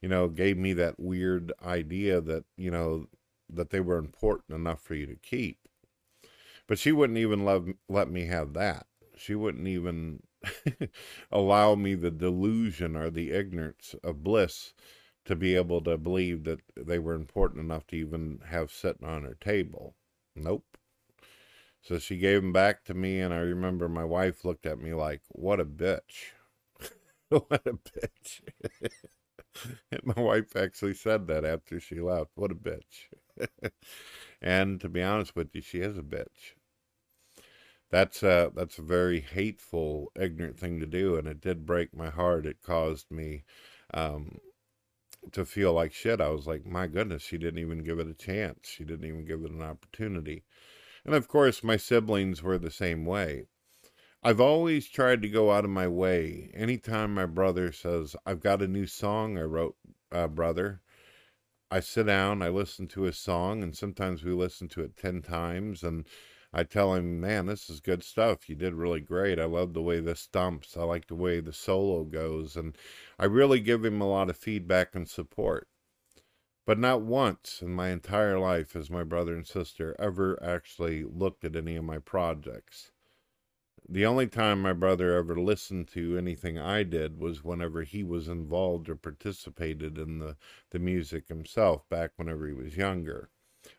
you 0.00 0.08
know, 0.08 0.28
gave 0.28 0.58
me 0.58 0.72
that 0.74 0.98
weird 0.98 1.52
idea 1.64 2.20
that, 2.20 2.44
you 2.56 2.70
know, 2.70 3.06
that 3.48 3.70
they 3.70 3.80
were 3.80 3.98
important 3.98 4.56
enough 4.56 4.82
for 4.82 4.96
you 4.96 5.06
to 5.06 5.14
keep. 5.14 5.60
But 6.66 6.80
she 6.80 6.90
wouldn't 6.90 7.18
even 7.18 7.44
let, 7.44 7.62
let 7.88 8.10
me 8.10 8.26
have 8.26 8.54
that. 8.54 8.86
She 9.16 9.36
wouldn't 9.36 9.68
even 9.68 10.24
allow 11.30 11.76
me 11.76 11.94
the 11.94 12.10
delusion 12.10 12.96
or 12.96 13.10
the 13.10 13.30
ignorance 13.30 13.94
of 14.02 14.24
bliss 14.24 14.72
to 15.24 15.36
be 15.36 15.54
able 15.54 15.80
to 15.82 15.96
believe 15.96 16.44
that 16.44 16.60
they 16.76 16.98
were 16.98 17.14
important 17.14 17.60
enough 17.60 17.86
to 17.88 17.96
even 17.96 18.40
have 18.46 18.72
sitting 18.72 19.06
on 19.06 19.22
her 19.24 19.36
table. 19.40 19.94
Nope. 20.34 20.76
So 21.80 21.98
she 21.98 22.16
gave 22.16 22.42
them 22.42 22.52
back 22.52 22.84
to 22.84 22.94
me, 22.94 23.20
and 23.20 23.34
I 23.34 23.38
remember 23.38 23.88
my 23.88 24.04
wife 24.04 24.44
looked 24.44 24.66
at 24.66 24.78
me 24.78 24.94
like, 24.94 25.22
What 25.28 25.60
a 25.60 25.64
bitch. 25.64 26.32
what 27.28 27.62
a 27.66 27.72
bitch. 27.72 28.40
and 29.90 30.00
my 30.04 30.20
wife 30.20 30.56
actually 30.56 30.94
said 30.94 31.26
that 31.26 31.44
after 31.44 31.80
she 31.80 32.00
left. 32.00 32.30
What 32.34 32.52
a 32.52 32.54
bitch. 32.54 33.08
and 34.42 34.80
to 34.80 34.88
be 34.88 35.02
honest 35.02 35.34
with 35.34 35.54
you, 35.54 35.60
she 35.60 35.80
is 35.80 35.98
a 35.98 36.02
bitch. 36.02 36.54
That's 37.90 38.22
a, 38.22 38.50
that's 38.54 38.78
a 38.78 38.82
very 38.82 39.20
hateful, 39.20 40.10
ignorant 40.18 40.58
thing 40.58 40.80
to 40.80 40.86
do, 40.86 41.16
and 41.16 41.28
it 41.28 41.40
did 41.40 41.66
break 41.66 41.94
my 41.94 42.08
heart. 42.08 42.46
It 42.46 42.62
caused 42.62 43.10
me 43.10 43.44
um, 43.92 44.38
to 45.30 45.44
feel 45.44 45.72
like 45.72 45.92
shit. 45.92 46.20
I 46.20 46.28
was 46.30 46.46
like, 46.46 46.66
my 46.66 46.86
goodness, 46.86 47.22
she 47.22 47.38
didn't 47.38 47.60
even 47.60 47.84
give 47.84 47.98
it 47.98 48.08
a 48.08 48.14
chance. 48.14 48.68
She 48.68 48.84
didn't 48.84 49.06
even 49.06 49.24
give 49.24 49.44
it 49.44 49.52
an 49.52 49.62
opportunity. 49.62 50.44
And 51.04 51.14
of 51.14 51.28
course, 51.28 51.62
my 51.62 51.76
siblings 51.76 52.42
were 52.42 52.58
the 52.58 52.70
same 52.70 53.04
way. 53.04 53.46
I've 54.22 54.40
always 54.40 54.88
tried 54.88 55.22
to 55.22 55.28
go 55.28 55.50
out 55.50 55.64
of 55.64 55.70
my 55.70 55.88
way. 55.88 56.50
Anytime 56.54 57.14
my 57.14 57.26
brother 57.26 57.72
says, 57.72 58.14
I've 58.24 58.40
got 58.40 58.62
a 58.62 58.68
new 58.68 58.86
song 58.86 59.36
I 59.36 59.42
wrote, 59.42 59.76
uh, 60.12 60.28
brother, 60.28 60.80
I 61.70 61.80
sit 61.80 62.06
down, 62.06 62.42
I 62.42 62.48
listen 62.48 62.86
to 62.88 63.02
his 63.02 63.18
song, 63.18 63.62
and 63.62 63.76
sometimes 63.76 64.22
we 64.22 64.32
listen 64.32 64.68
to 64.68 64.82
it 64.82 64.96
10 64.96 65.22
times. 65.22 65.82
And 65.82 66.06
I 66.54 66.64
tell 66.64 66.94
him, 66.94 67.18
man, 67.18 67.46
this 67.46 67.70
is 67.70 67.80
good 67.80 68.04
stuff. 68.04 68.48
You 68.48 68.54
did 68.54 68.74
really 68.74 69.00
great. 69.00 69.38
I 69.38 69.46
love 69.46 69.72
the 69.72 69.80
way 69.80 70.00
this 70.00 70.26
dumps. 70.26 70.76
I 70.76 70.82
like 70.82 71.06
the 71.06 71.14
way 71.14 71.40
the 71.40 71.52
solo 71.52 72.04
goes. 72.04 72.56
And 72.56 72.76
I 73.18 73.24
really 73.24 73.60
give 73.60 73.84
him 73.84 74.00
a 74.02 74.08
lot 74.08 74.28
of 74.28 74.36
feedback 74.36 74.94
and 74.94 75.08
support. 75.08 75.68
But 76.66 76.78
not 76.78 77.00
once 77.00 77.62
in 77.62 77.70
my 77.70 77.88
entire 77.88 78.38
life 78.38 78.74
has 78.74 78.90
my 78.90 79.02
brother 79.02 79.34
and 79.34 79.46
sister 79.46 79.96
ever 79.98 80.40
actually 80.42 81.04
looked 81.04 81.44
at 81.44 81.56
any 81.56 81.76
of 81.76 81.84
my 81.84 81.98
projects. 81.98 82.92
The 83.88 84.06
only 84.06 84.28
time 84.28 84.62
my 84.62 84.72
brother 84.72 85.16
ever 85.16 85.40
listened 85.40 85.88
to 85.88 86.16
anything 86.16 86.58
I 86.58 86.82
did 86.82 87.18
was 87.18 87.42
whenever 87.42 87.82
he 87.82 88.04
was 88.04 88.28
involved 88.28 88.88
or 88.88 88.94
participated 88.94 89.98
in 89.98 90.18
the, 90.18 90.36
the 90.70 90.78
music 90.78 91.28
himself 91.28 91.88
back 91.88 92.12
whenever 92.16 92.46
he 92.46 92.52
was 92.52 92.76
younger. 92.76 93.30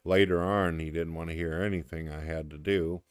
Later 0.05 0.41
on, 0.41 0.79
he 0.79 0.91
didn't 0.91 1.15
want 1.15 1.29
to 1.29 1.35
hear 1.35 1.61
anything 1.61 2.09
I 2.09 2.23
had 2.23 2.49
to 2.51 2.57
do. 2.57 3.01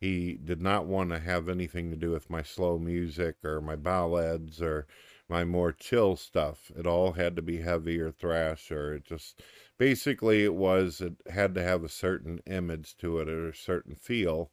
He 0.00 0.34
did 0.34 0.62
not 0.62 0.86
want 0.86 1.10
to 1.10 1.18
have 1.18 1.48
anything 1.48 1.90
to 1.90 1.96
do 1.96 2.10
with 2.10 2.30
my 2.30 2.42
slow 2.42 2.78
music 2.78 3.36
or 3.44 3.60
my 3.60 3.76
ballads 3.76 4.62
or 4.62 4.86
my 5.28 5.44
more 5.44 5.72
chill 5.72 6.16
stuff. 6.16 6.70
It 6.76 6.86
all 6.86 7.12
had 7.12 7.34
to 7.36 7.42
be 7.42 7.58
heavy 7.58 7.98
or 8.00 8.12
thrash 8.12 8.70
or 8.70 8.94
it 8.94 9.04
just 9.04 9.40
basically 9.76 10.44
it 10.44 10.54
was 10.54 11.00
it 11.00 11.14
had 11.30 11.54
to 11.56 11.62
have 11.62 11.82
a 11.82 11.88
certain 11.88 12.40
image 12.46 12.96
to 12.98 13.18
it 13.18 13.28
or 13.28 13.48
a 13.48 13.54
certain 13.54 13.94
feel 13.94 14.50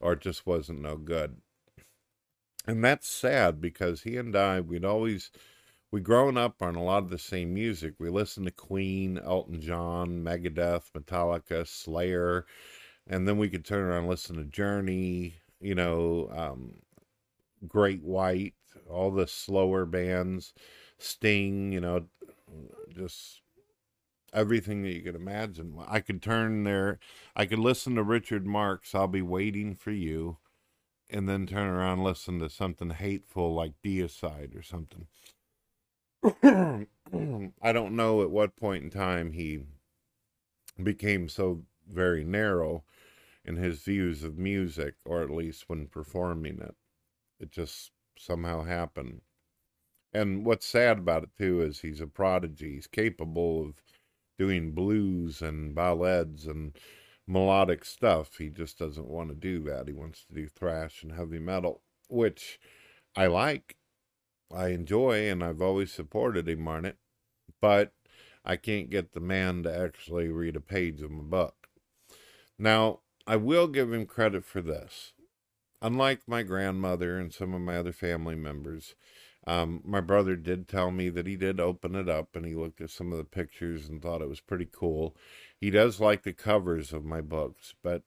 or 0.00 0.12
it 0.12 0.20
just 0.20 0.46
wasn't 0.46 0.82
no 0.82 0.96
good. 0.96 1.40
And 2.66 2.84
that's 2.84 3.08
sad 3.08 3.60
because 3.60 4.02
he 4.02 4.16
and 4.16 4.34
I, 4.34 4.60
we'd 4.60 4.84
always, 4.84 5.30
we 5.94 6.00
grown 6.00 6.36
up 6.36 6.60
on 6.60 6.74
a 6.74 6.82
lot 6.82 7.04
of 7.04 7.08
the 7.08 7.16
same 7.16 7.54
music. 7.54 7.94
We 8.00 8.10
listened 8.10 8.46
to 8.46 8.52
Queen, 8.52 9.16
Elton 9.24 9.60
John, 9.60 10.24
Megadeth, 10.24 10.90
Metallica, 10.90 11.64
Slayer, 11.68 12.46
and 13.06 13.28
then 13.28 13.38
we 13.38 13.48
could 13.48 13.64
turn 13.64 13.84
around 13.84 13.98
and 13.98 14.08
listen 14.08 14.34
to 14.34 14.44
Journey, 14.44 15.36
you 15.60 15.76
know, 15.76 16.28
um, 16.34 16.82
Great 17.68 18.02
White, 18.02 18.54
all 18.90 19.12
the 19.12 19.28
slower 19.28 19.86
bands, 19.86 20.52
Sting, 20.98 21.72
you 21.72 21.80
know, 21.80 22.06
just 22.92 23.42
everything 24.32 24.82
that 24.82 24.94
you 24.94 25.00
could 25.00 25.14
imagine. 25.14 25.78
I 25.86 26.00
could 26.00 26.20
turn 26.20 26.64
there, 26.64 26.98
I 27.36 27.46
could 27.46 27.60
listen 27.60 27.94
to 27.94 28.02
Richard 28.02 28.48
Marx, 28.48 28.96
I'll 28.96 29.06
be 29.06 29.22
waiting 29.22 29.76
for 29.76 29.92
you, 29.92 30.38
and 31.08 31.28
then 31.28 31.46
turn 31.46 31.68
around 31.68 31.98
and 31.98 32.04
listen 32.04 32.40
to 32.40 32.50
something 32.50 32.90
hateful 32.90 33.54
like 33.54 33.74
Deicide 33.80 34.58
or 34.58 34.62
something. 34.64 35.06
I 36.24 37.72
don't 37.72 37.96
know 37.96 38.22
at 38.22 38.30
what 38.30 38.56
point 38.56 38.84
in 38.84 38.90
time 38.90 39.32
he 39.32 39.60
became 40.82 41.28
so 41.28 41.62
very 41.86 42.24
narrow 42.24 42.84
in 43.44 43.56
his 43.56 43.82
views 43.82 44.24
of 44.24 44.38
music, 44.38 44.94
or 45.04 45.22
at 45.22 45.30
least 45.30 45.68
when 45.68 45.86
performing 45.86 46.60
it. 46.60 46.74
It 47.38 47.50
just 47.50 47.90
somehow 48.18 48.64
happened. 48.64 49.20
And 50.14 50.46
what's 50.46 50.66
sad 50.66 50.98
about 50.98 51.24
it 51.24 51.30
too 51.36 51.60
is 51.60 51.80
he's 51.80 52.00
a 52.00 52.06
prodigy. 52.06 52.74
He's 52.74 52.86
capable 52.86 53.60
of 53.62 53.82
doing 54.38 54.72
blues 54.72 55.42
and 55.42 55.74
ballads 55.74 56.46
and 56.46 56.76
melodic 57.26 57.84
stuff. 57.84 58.36
He 58.38 58.48
just 58.48 58.78
doesn't 58.78 59.08
want 59.08 59.28
to 59.28 59.34
do 59.34 59.62
that. 59.64 59.88
He 59.88 59.92
wants 59.92 60.24
to 60.24 60.34
do 60.34 60.48
thrash 60.48 61.02
and 61.02 61.12
heavy 61.12 61.38
metal, 61.38 61.82
which 62.08 62.58
I 63.16 63.26
like. 63.26 63.76
I 64.52 64.68
enjoy 64.68 65.30
and 65.30 65.42
I've 65.42 65.62
always 65.62 65.92
supported 65.92 66.48
him 66.48 66.66
on 66.68 66.84
it. 66.84 66.96
But 67.60 67.92
I 68.44 68.56
can't 68.56 68.90
get 68.90 69.12
the 69.12 69.20
man 69.20 69.62
to 69.62 69.74
actually 69.74 70.28
read 70.28 70.56
a 70.56 70.60
page 70.60 71.00
of 71.00 71.10
my 71.10 71.22
book. 71.22 71.68
Now, 72.58 73.00
I 73.26 73.36
will 73.36 73.68
give 73.68 73.92
him 73.92 74.06
credit 74.06 74.44
for 74.44 74.60
this. 74.60 75.12
Unlike 75.80 76.22
my 76.26 76.42
grandmother 76.42 77.18
and 77.18 77.32
some 77.32 77.54
of 77.54 77.60
my 77.60 77.76
other 77.76 77.92
family 77.92 78.34
members, 78.34 78.94
um, 79.46 79.82
my 79.84 80.00
brother 80.00 80.36
did 80.36 80.68
tell 80.68 80.90
me 80.90 81.10
that 81.10 81.26
he 81.26 81.36
did 81.36 81.60
open 81.60 81.94
it 81.94 82.08
up 82.08 82.34
and 82.34 82.46
he 82.46 82.54
looked 82.54 82.80
at 82.80 82.90
some 82.90 83.12
of 83.12 83.18
the 83.18 83.24
pictures 83.24 83.88
and 83.88 84.00
thought 84.00 84.22
it 84.22 84.28
was 84.28 84.40
pretty 84.40 84.68
cool. 84.70 85.16
He 85.58 85.70
does 85.70 86.00
like 86.00 86.22
the 86.22 86.32
covers 86.32 86.92
of 86.92 87.04
my 87.04 87.20
books, 87.20 87.74
but 87.82 88.02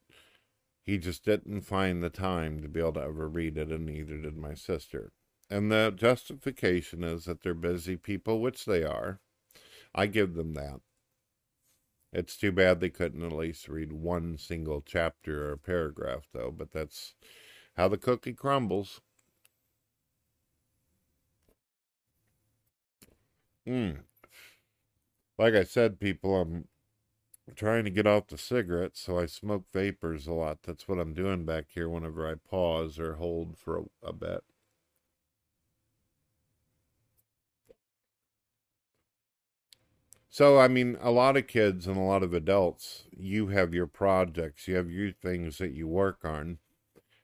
he 0.82 0.97
just 0.97 1.26
didn't 1.26 1.62
find 1.62 2.02
the 2.02 2.10
time 2.10 2.62
to 2.62 2.67
be 2.67 2.80
able 2.80 2.93
to 2.93 3.02
ever 3.02 3.28
read 3.28 3.58
it, 3.58 3.71
and 3.71 3.86
neither 3.86 4.17
did 4.17 4.38
my 4.38 4.54
sister. 4.54 5.12
And 5.49 5.71
the 5.71 5.93
justification 5.95 7.03
is 7.03 7.25
that 7.25 7.41
they're 7.41 7.53
busy 7.53 7.95
people, 7.95 8.41
which 8.41 8.65
they 8.65 8.83
are. 8.83 9.19
I 9.95 10.07
give 10.07 10.33
them 10.33 10.53
that. 10.53 10.81
It's 12.12 12.38
too 12.38 12.51
bad 12.51 12.79
they 12.79 12.89
couldn't 12.89 13.23
at 13.23 13.31
least 13.31 13.67
read 13.67 13.93
one 13.93 14.38
single 14.38 14.81
chapter 14.81 15.51
or 15.51 15.57
paragraph, 15.57 16.27
though, 16.33 16.51
but 16.51 16.71
that's 16.71 17.13
how 17.75 17.88
the 17.88 17.97
cookie 17.97 18.33
crumbles. 18.33 19.01
Mm. 23.67 23.99
Like 25.38 25.53
I 25.53 25.63
said, 25.63 25.99
people, 25.99 26.36
I'm 26.41 26.67
trying 27.55 27.83
to 27.83 27.89
get 27.89 28.07
off 28.07 28.27
the 28.27 28.38
cigarettes, 28.38 29.01
so 29.01 29.19
I 29.19 29.25
smoke 29.25 29.65
vapors 29.71 30.27
a 30.27 30.33
lot. 30.33 30.63
That's 30.63 30.88
what 30.88 30.99
I'm 30.99 31.13
doing 31.13 31.45
back 31.45 31.65
here 31.69 31.89
whenever 31.89 32.29
I 32.29 32.36
pause 32.36 32.97
or 32.97 33.15
hold 33.15 33.57
for 33.57 33.79
a, 33.79 33.83
a 34.07 34.13
bit. 34.13 34.43
So, 40.38 40.60
I 40.60 40.67
mean, 40.67 41.00
a 41.02 41.10
lot 41.10 41.36
of 41.36 41.47
kids 41.47 41.88
and 41.88 41.97
a 41.97 42.02
lot 42.02 42.21
of 42.21 42.32
adults, 42.32 43.06
you 43.10 43.47
have 43.47 43.73
your 43.73 43.88
projects, 43.88 44.67
you 44.67 44.76
have 44.76 44.91
your 44.91 45.12
things 45.12 45.58
that 45.58 45.71
you 45.71 45.88
work 45.88 46.23
on. 46.23 46.60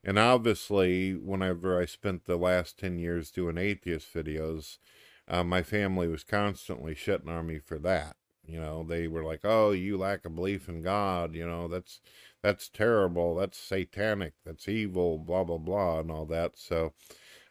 And 0.04 0.18
obviously, 0.18 1.14
whenever 1.14 1.80
I 1.80 1.86
spent 1.86 2.26
the 2.26 2.38
last 2.38 2.80
10 2.80 2.98
years 2.98 3.30
doing 3.30 3.60
atheist 3.60 4.12
videos, 4.12 4.80
uh, 5.28 5.44
my 5.44 5.62
family 5.62 6.08
was 6.08 6.24
constantly 6.24 6.96
shitting 6.96 7.30
on 7.30 7.46
me 7.46 7.60
for 7.60 7.78
that. 7.82 8.16
You 8.44 8.60
know, 8.60 8.84
they 8.84 9.08
were 9.08 9.24
like, 9.24 9.42
"Oh, 9.44 9.74
you 9.74 9.96
lack 10.00 10.26
a 10.26 10.30
belief 10.32 10.68
in 10.68 10.82
God. 10.82 11.36
You 11.36 11.46
know, 11.48 11.68
that's 11.68 12.02
that's 12.42 12.68
terrible. 12.68 13.36
That's 13.36 13.60
satanic. 13.60 14.34
That's 14.44 14.68
evil. 14.68 15.20
Blah 15.20 15.44
blah 15.44 15.60
blah, 15.60 16.00
and 16.00 16.10
all 16.12 16.26
that." 16.26 16.58
So, 16.58 16.94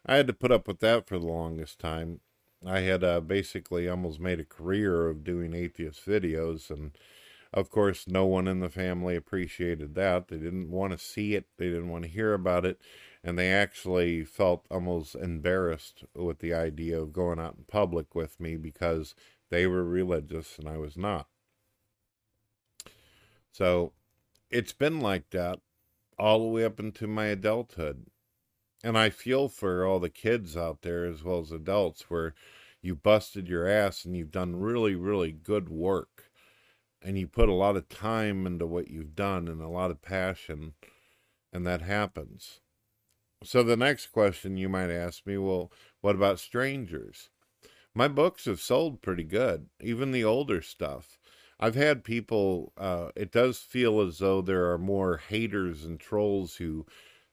I 0.07 0.17
had 0.17 0.27
to 0.29 0.35
put 0.35 0.53
up 0.53 0.69
with 0.69 0.81
that 0.81 1.07
for 1.07 1.19
the 1.21 1.27
longest 1.27 1.79
time. 1.79 2.21
I 2.67 2.81
had 2.81 3.03
uh, 3.05 3.21
basically 3.21 3.89
almost 3.89 4.21
made 4.21 4.41
a 4.41 4.45
career 4.45 5.09
of 5.09 5.25
doing 5.25 5.55
atheist 5.55 6.05
videos, 6.07 6.71
and 6.71 6.93
of 7.53 7.71
course, 7.71 8.07
no 8.07 8.27
one 8.27 8.49
in 8.49 8.61
the 8.61 8.71
family 8.71 9.17
appreciated 9.17 9.95
that. 9.95 10.29
They 10.29 10.39
didn't 10.39 10.71
want 10.71 10.93
to 10.93 10.99
see 10.99 11.35
it. 11.35 11.47
They 11.59 11.67
didn't 11.67 11.91
want 11.91 12.05
to 12.05 12.11
hear 12.11 12.35
about 12.35 12.65
it 12.65 12.81
and 13.25 13.39
they 13.39 13.53
actually 13.53 14.25
felt 14.25 14.67
almost 14.71 15.15
embarrassed 15.15 16.05
with 16.15 16.41
the 16.41 16.53
idea 16.53 17.01
of 17.01 17.13
going 17.13 17.39
out 17.39 17.55
in 17.57 17.65
public 17.65 18.15
with 18.15 18.41
me 18.41 18.57
because 18.57 19.15
they 19.51 19.67
were 19.67 19.85
religious 19.85 20.59
and 20.59 20.69
I 20.69 20.77
was 20.79 20.97
not. 20.97 21.29
So 23.53 23.93
it's 24.51 24.73
been 24.73 25.01
like 25.01 25.31
that 25.31 25.61
all 26.19 26.41
the 26.41 26.49
way 26.49 26.65
up 26.65 26.81
into 26.81 27.07
my 27.07 27.27
adulthood. 27.27 28.07
And 28.85 28.99
I 28.99 29.11
feel 29.11 29.49
for 29.49 29.87
all 29.87 30.01
the 30.01 30.11
kids 30.11 30.57
out 30.57 30.83
there 30.83 31.05
as 31.05 31.23
well 31.23 31.41
as 31.41 31.53
adults 31.53 32.11
where 32.11 32.35
you 32.81 32.97
busted 32.97 33.49
your 33.49 33.69
ass 33.69 34.05
and 34.05 34.17
you've 34.17 34.33
done 34.33 34.57
really, 34.57 34.95
really 34.97 35.31
good 35.31 35.69
work. 35.69 36.31
And 37.01 37.19
you 37.19 37.27
put 37.27 37.49
a 37.49 37.55
lot 37.55 37.77
of 37.77 37.89
time 37.89 38.47
into 38.47 38.67
what 38.67 38.89
you've 38.89 39.15
done 39.15 39.49
and 39.49 39.61
a 39.61 39.69
lot 39.69 39.91
of 39.91 40.03
passion, 40.03 40.75
and 41.53 41.67
that 41.67 41.83
happens. 41.83 42.61
So 43.45 43.63
the 43.63 43.77
next 43.77 44.13
question 44.13 44.57
you 44.57 44.69
might 44.69 44.91
ask 44.91 45.27
me, 45.27 45.37
well, 45.37 45.73
what 46.01 46.15
about 46.15 46.39
strangers? 46.39 47.31
My 47.95 48.09
books 48.09 48.45
have 48.45 48.61
sold 48.61 49.03
pretty 49.03 49.25
good, 49.25 49.67
even 49.81 50.13
the 50.13 50.25
older 50.25 50.63
stuff. 50.63 51.19
I've 51.59 51.75
had 51.75 52.05
people, 52.05 52.73
uh, 52.77 53.09
it 53.15 53.33
does 53.33 53.59
feel 53.59 54.01
as 54.01 54.19
though 54.19 54.43
there 54.43 54.71
are 54.71 54.79
more 54.79 55.19
haters 55.29 55.85
and 55.85 55.99
trolls 55.99 56.57
who 56.57 56.87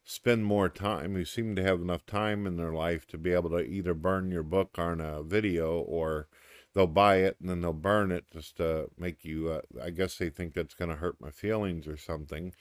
spend 0.10 0.44
more 0.44 0.70
time, 0.70 1.14
who 1.14 1.24
seem 1.24 1.56
to 1.56 1.62
have 1.62 1.80
enough 1.80 2.04
time 2.04 2.48
in 2.48 2.58
their 2.58 2.74
life 2.74 3.06
to 3.06 3.16
be 3.16 3.32
able 3.32 3.52
to 3.52 3.60
either 3.60 3.94
burn 3.94 4.32
your 4.32 4.42
book 4.42 4.80
on 4.80 5.00
a 5.00 5.22
video 5.22 5.78
or 5.82 6.28
they'll 6.74 6.88
buy 6.88 7.18
it 7.18 7.38
and 7.40 7.48
then 7.48 7.62
they'll 7.62 7.74
burn 7.74 8.12
it 8.12 8.26
just 8.34 8.58
to 8.58 8.90
make 8.98 9.24
you, 9.24 9.50
uh, 9.50 9.62
I 9.80 9.92
guess 9.92 10.18
they 10.18 10.32
think 10.32 10.56
that's 10.56 10.74
going 10.74 10.90
to 10.90 10.96
hurt 10.96 11.22
my 11.22 11.30
feelings 11.30 11.88
or 11.88 11.96
something. 11.96 12.56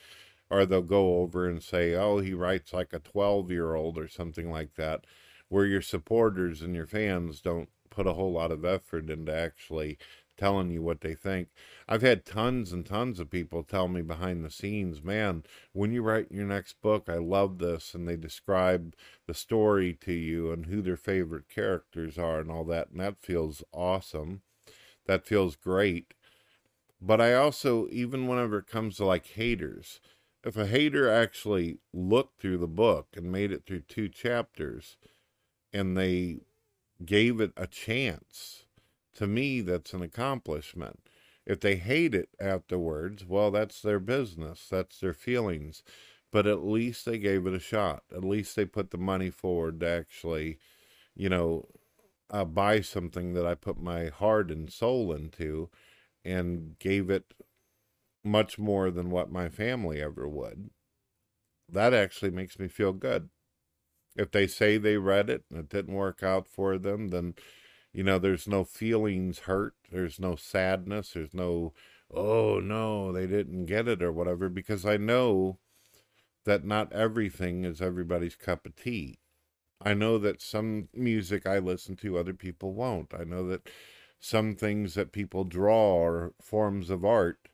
Or 0.50 0.66
they'll 0.66 0.82
go 0.82 1.20
over 1.20 1.48
and 1.48 1.62
say, 1.62 1.94
oh, 1.94 2.18
he 2.18 2.34
writes 2.34 2.74
like 2.74 2.92
a 2.92 2.98
12 2.98 3.50
year 3.50 3.74
old 3.74 3.96
or 3.96 4.08
something 4.08 4.50
like 4.50 4.74
that, 4.74 5.06
where 5.48 5.64
your 5.64 5.82
supporters 5.82 6.60
and 6.60 6.74
your 6.74 6.86
fans 6.86 7.40
don't 7.40 7.70
put 7.88 8.06
a 8.06 8.12
whole 8.12 8.32
lot 8.32 8.52
of 8.52 8.66
effort 8.66 9.08
into 9.08 9.34
actually 9.34 9.96
telling 10.38 10.70
you 10.70 10.80
what 10.80 11.00
they 11.02 11.14
think. 11.14 11.48
I've 11.88 12.02
had 12.02 12.24
tons 12.24 12.72
and 12.72 12.86
tons 12.86 13.20
of 13.20 13.30
people 13.30 13.62
tell 13.62 13.88
me 13.88 14.00
behind 14.00 14.44
the 14.44 14.50
scenes, 14.50 15.02
man, 15.02 15.42
when 15.72 15.92
you 15.92 16.02
write 16.02 16.30
your 16.30 16.46
next 16.46 16.80
book, 16.80 17.08
I 17.08 17.16
love 17.16 17.58
this. 17.58 17.94
And 17.94 18.08
they 18.08 18.16
describe 18.16 18.94
the 19.26 19.34
story 19.34 19.92
to 20.02 20.12
you 20.12 20.52
and 20.52 20.66
who 20.66 20.80
their 20.80 20.96
favorite 20.96 21.48
characters 21.48 22.16
are 22.16 22.40
and 22.40 22.50
all 22.50 22.64
that. 22.64 22.90
And 22.90 23.00
that 23.00 23.20
feels 23.20 23.62
awesome. 23.72 24.42
That 25.06 25.26
feels 25.26 25.56
great. 25.56 26.14
But 27.00 27.20
I 27.20 27.34
also, 27.34 27.88
even 27.90 28.26
whenever 28.26 28.58
it 28.58 28.66
comes 28.66 28.96
to 28.96 29.04
like 29.04 29.26
haters, 29.26 30.00
if 30.44 30.56
a 30.56 30.66
hater 30.66 31.10
actually 31.10 31.78
looked 31.92 32.40
through 32.40 32.58
the 32.58 32.66
book 32.68 33.08
and 33.16 33.30
made 33.32 33.52
it 33.52 33.64
through 33.66 33.82
two 33.82 34.08
chapters 34.08 34.96
and 35.72 35.96
they 35.96 36.38
gave 37.04 37.40
it 37.40 37.52
a 37.56 37.66
chance, 37.66 38.64
to 39.18 39.26
me, 39.26 39.60
that's 39.60 39.92
an 39.92 40.02
accomplishment. 40.02 41.00
If 41.44 41.58
they 41.58 41.74
hate 41.74 42.14
it 42.14 42.28
afterwards, 42.38 43.24
well, 43.24 43.50
that's 43.50 43.82
their 43.82 43.98
business, 43.98 44.68
that's 44.70 45.00
their 45.00 45.12
feelings. 45.12 45.82
But 46.30 46.46
at 46.46 46.64
least 46.64 47.04
they 47.04 47.18
gave 47.18 47.44
it 47.46 47.54
a 47.54 47.58
shot. 47.58 48.04
At 48.14 48.22
least 48.22 48.54
they 48.54 48.64
put 48.64 48.92
the 48.92 48.98
money 48.98 49.30
forward 49.30 49.80
to 49.80 49.88
actually, 49.88 50.58
you 51.16 51.28
know, 51.28 51.66
uh, 52.30 52.44
buy 52.44 52.80
something 52.80 53.32
that 53.32 53.44
I 53.44 53.56
put 53.56 53.80
my 53.80 54.06
heart 54.06 54.52
and 54.52 54.72
soul 54.72 55.12
into 55.12 55.68
and 56.24 56.78
gave 56.78 57.10
it 57.10 57.34
much 58.22 58.56
more 58.56 58.90
than 58.92 59.10
what 59.10 59.32
my 59.32 59.48
family 59.48 60.00
ever 60.00 60.28
would. 60.28 60.70
That 61.68 61.92
actually 61.92 62.30
makes 62.30 62.58
me 62.58 62.68
feel 62.68 62.92
good. 62.92 63.30
If 64.16 64.30
they 64.30 64.46
say 64.46 64.78
they 64.78 64.96
read 64.96 65.28
it 65.28 65.44
and 65.50 65.58
it 65.58 65.68
didn't 65.68 65.94
work 65.94 66.22
out 66.22 66.46
for 66.46 66.78
them, 66.78 67.08
then, 67.08 67.34
you 67.98 68.04
know, 68.04 68.20
there's 68.20 68.46
no 68.46 68.62
feelings 68.62 69.40
hurt. 69.40 69.74
There's 69.90 70.20
no 70.20 70.36
sadness. 70.36 71.14
There's 71.14 71.34
no, 71.34 71.72
oh 72.08 72.60
no, 72.60 73.10
they 73.10 73.26
didn't 73.26 73.66
get 73.66 73.88
it 73.88 74.04
or 74.04 74.12
whatever, 74.12 74.48
because 74.48 74.86
I 74.86 74.98
know 74.98 75.58
that 76.44 76.64
not 76.64 76.92
everything 76.92 77.64
is 77.64 77.82
everybody's 77.82 78.36
cup 78.36 78.66
of 78.66 78.76
tea. 78.76 79.18
I 79.82 79.94
know 79.94 80.16
that 80.18 80.40
some 80.40 80.90
music 80.94 81.44
I 81.44 81.58
listen 81.58 81.96
to, 81.96 82.16
other 82.16 82.34
people 82.34 82.72
won't. 82.72 83.12
I 83.12 83.24
know 83.24 83.48
that 83.48 83.68
some 84.20 84.54
things 84.54 84.94
that 84.94 85.10
people 85.10 85.42
draw 85.42 85.96
or 85.96 86.34
forms 86.40 86.90
of 86.90 87.04
art, 87.04 87.48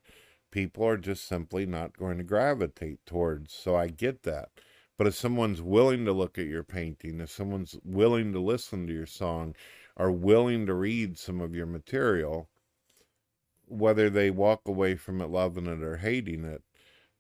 people 0.51 0.87
are 0.87 0.99
just 0.99 1.27
simply 1.27 1.65
not 1.65 1.97
going 1.97 2.19
to 2.19 2.23
gravitate 2.23 2.99
towards. 3.07 3.55
So 3.55 3.77
I 3.77 3.89
get 3.89 4.25
that. 4.25 4.51
But 4.99 5.07
if 5.07 5.15
someone's 5.15 5.63
willing 5.63 6.05
to 6.05 6.13
look 6.13 6.39
at 6.39 6.47
your 6.47 6.65
painting, 6.65 7.21
if 7.21 7.31
someone's 7.31 7.79
willing 7.83 8.35
to 8.35 8.41
listen 8.41 8.87
to 8.87 8.93
your 8.93 9.07
song, 9.07 9.55
or 9.97 10.11
willing 10.11 10.67
to 10.67 10.75
read 10.75 11.19
some 11.19 11.41
of 11.41 11.55
your 11.55 11.67
material, 11.67 12.49
whether 13.67 14.11
they 14.11 14.31
walk 14.31 14.63
away 14.67 14.97
from 14.97 15.21
it 15.21 15.31
loving 15.31 15.67
it 15.67 15.83
or 15.83 15.99
hating 15.99 16.45
it, 16.45 16.63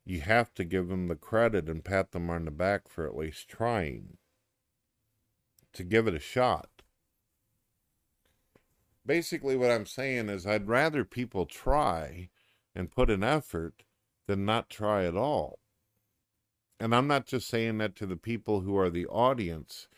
you 0.05 0.21
have 0.21 0.53
to 0.55 0.65
give 0.65 0.89
them 0.89 1.09
the 1.09 1.15
credit 1.15 1.69
and 1.69 1.85
pat 1.85 2.13
them 2.13 2.29
on 2.29 2.45
the 2.45 2.51
back 2.51 2.89
for 2.89 3.07
at 3.07 3.17
least 3.17 3.49
trying 3.49 4.19
to 5.73 5.83
give 5.83 6.07
it 6.07 6.15
a 6.15 6.21
shot. 6.21 6.69
Basically, 9.07 9.57
what 9.57 9.71
I'm 9.71 9.87
saying 9.87 10.29
is, 10.29 10.47
I'd 10.47 10.69
rather 10.69 11.05
people 11.05 11.47
try 11.47 12.31
and 12.75 12.91
put 12.91 13.11
an 13.11 13.23
effort 13.23 13.85
than 14.27 14.45
not 14.45 14.71
try 14.71 15.05
at 15.05 15.17
all. 15.17 15.59
And 16.81 16.95
I'm 16.95 17.07
not 17.07 17.27
just 17.27 17.49
saying 17.49 17.79
that 17.79 17.97
to 17.97 18.07
the 18.07 18.17
people 18.17 18.61
who 18.61 18.77
are 18.77 18.91
the 18.91 19.07
audience 19.07 19.89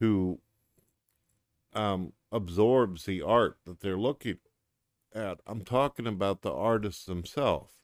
who 0.00 0.40
um, 1.74 2.12
absorbs 2.30 3.04
the 3.04 3.22
art 3.22 3.58
that 3.64 3.80
they're 3.80 3.96
looking 3.96 4.38
at. 5.14 5.40
I'm 5.46 5.62
talking 5.62 6.06
about 6.06 6.42
the 6.42 6.52
artists 6.52 7.04
themselves. 7.04 7.74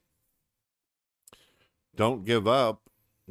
Don't 1.95 2.25
give 2.25 2.47
up. 2.47 2.83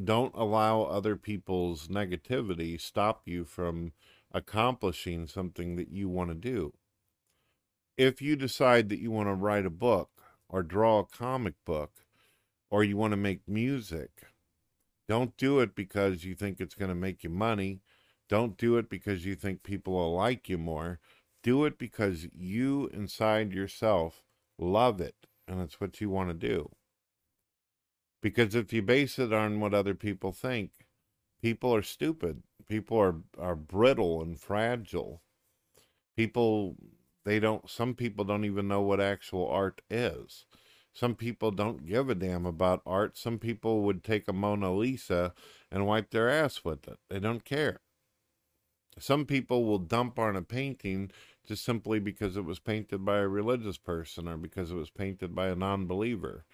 Don't 0.02 0.36
allow 0.36 0.84
other 0.84 1.16
people's 1.16 1.88
negativity 1.88 2.80
stop 2.80 3.22
you 3.26 3.46
from 3.46 3.94
accomplishing 4.32 5.26
something 5.26 5.76
that 5.76 5.90
you 5.90 6.08
want 6.10 6.30
to 6.30 6.36
do. 6.36 6.74
If 7.98 8.22
you 8.22 8.36
decide 8.36 8.90
that 8.90 9.00
you 9.00 9.10
want 9.10 9.30
to 9.30 9.34
write 9.34 9.66
a 9.66 9.72
book 9.72 10.10
or 10.50 10.62
draw 10.62 11.00
a 11.00 11.06
comic 11.06 11.56
book 11.66 12.06
or 12.70 12.84
you 12.84 12.96
want 12.98 13.12
to 13.12 13.18
make 13.18 13.48
music, 13.48 14.28
don't 15.08 15.36
do 15.38 15.60
it 15.60 15.74
because 15.74 16.26
you 16.26 16.36
think 16.36 16.60
it's 16.60 16.76
going 16.76 16.90
to 16.90 16.96
make 16.96 17.24
you 17.24 17.30
money. 17.30 17.80
Don't 18.30 18.58
do 18.58 18.78
it 18.78 18.90
because 18.90 19.26
you 19.26 19.36
think 19.36 19.64
people 19.64 19.94
will 19.94 20.14
like 20.14 20.50
you 20.50 20.58
more. 20.58 21.00
Do 21.44 21.66
it 21.66 21.78
because 21.78 22.28
you 22.34 22.90
inside 22.94 23.54
yourself 23.54 24.24
love 24.60 25.00
it 25.00 25.28
and 25.48 25.62
it's 25.62 25.80
what 25.80 26.02
you 26.02 26.10
want 26.10 26.30
to 26.30 26.48
do. 26.48 26.72
Because 28.22 28.56
if 28.56 28.74
you 28.74 28.82
base 28.82 29.20
it 29.20 29.32
on 29.32 29.60
what 29.60 29.74
other 29.74 29.94
people 29.94 30.32
think, 30.32 30.72
people 31.42 31.74
are 31.74 31.84
stupid. 31.84 32.44
People 32.68 32.98
are, 32.98 33.16
are 33.38 33.56
brittle 33.56 34.22
and 34.22 34.40
fragile. 34.40 35.22
People, 36.16 36.76
they 37.24 37.40
don't, 37.40 37.70
some 37.70 37.94
people 37.94 38.26
don't 38.26 38.44
even 38.44 38.68
know 38.68 38.82
what 38.82 39.00
actual 39.00 39.48
art 39.48 39.82
is. 39.90 40.46
Some 40.92 41.14
people 41.14 41.52
don't 41.52 41.86
give 41.86 42.10
a 42.10 42.16
damn 42.16 42.46
about 42.46 42.82
art. 42.86 43.18
Some 43.18 43.38
people 43.38 43.84
would 43.84 44.04
take 44.04 44.28
a 44.28 44.34
Mona 44.34 44.74
Lisa 44.74 45.34
and 45.72 45.86
wipe 45.86 46.10
their 46.10 46.28
ass 46.28 46.66
with 46.66 46.88
it. 46.88 46.98
They 47.08 47.20
don't 47.20 47.46
care. 47.46 47.82
Some 49.00 49.26
people 49.26 49.64
will 49.66 49.80
dump 49.80 50.18
on 50.18 50.36
a 50.36 50.42
painting 50.42 51.12
just 51.46 51.64
simply 51.64 52.00
because 52.00 52.36
it 52.36 52.46
was 52.46 52.60
painted 52.60 53.06
by 53.06 53.20
a 53.20 53.28
religious 53.28 53.78
person 53.78 54.28
or 54.28 54.38
because 54.38 54.72
it 54.72 54.76
was 54.76 54.90
painted 54.90 55.34
by 55.36 55.48
a 55.48 55.56
non 55.56 55.88
believer. 55.88 56.46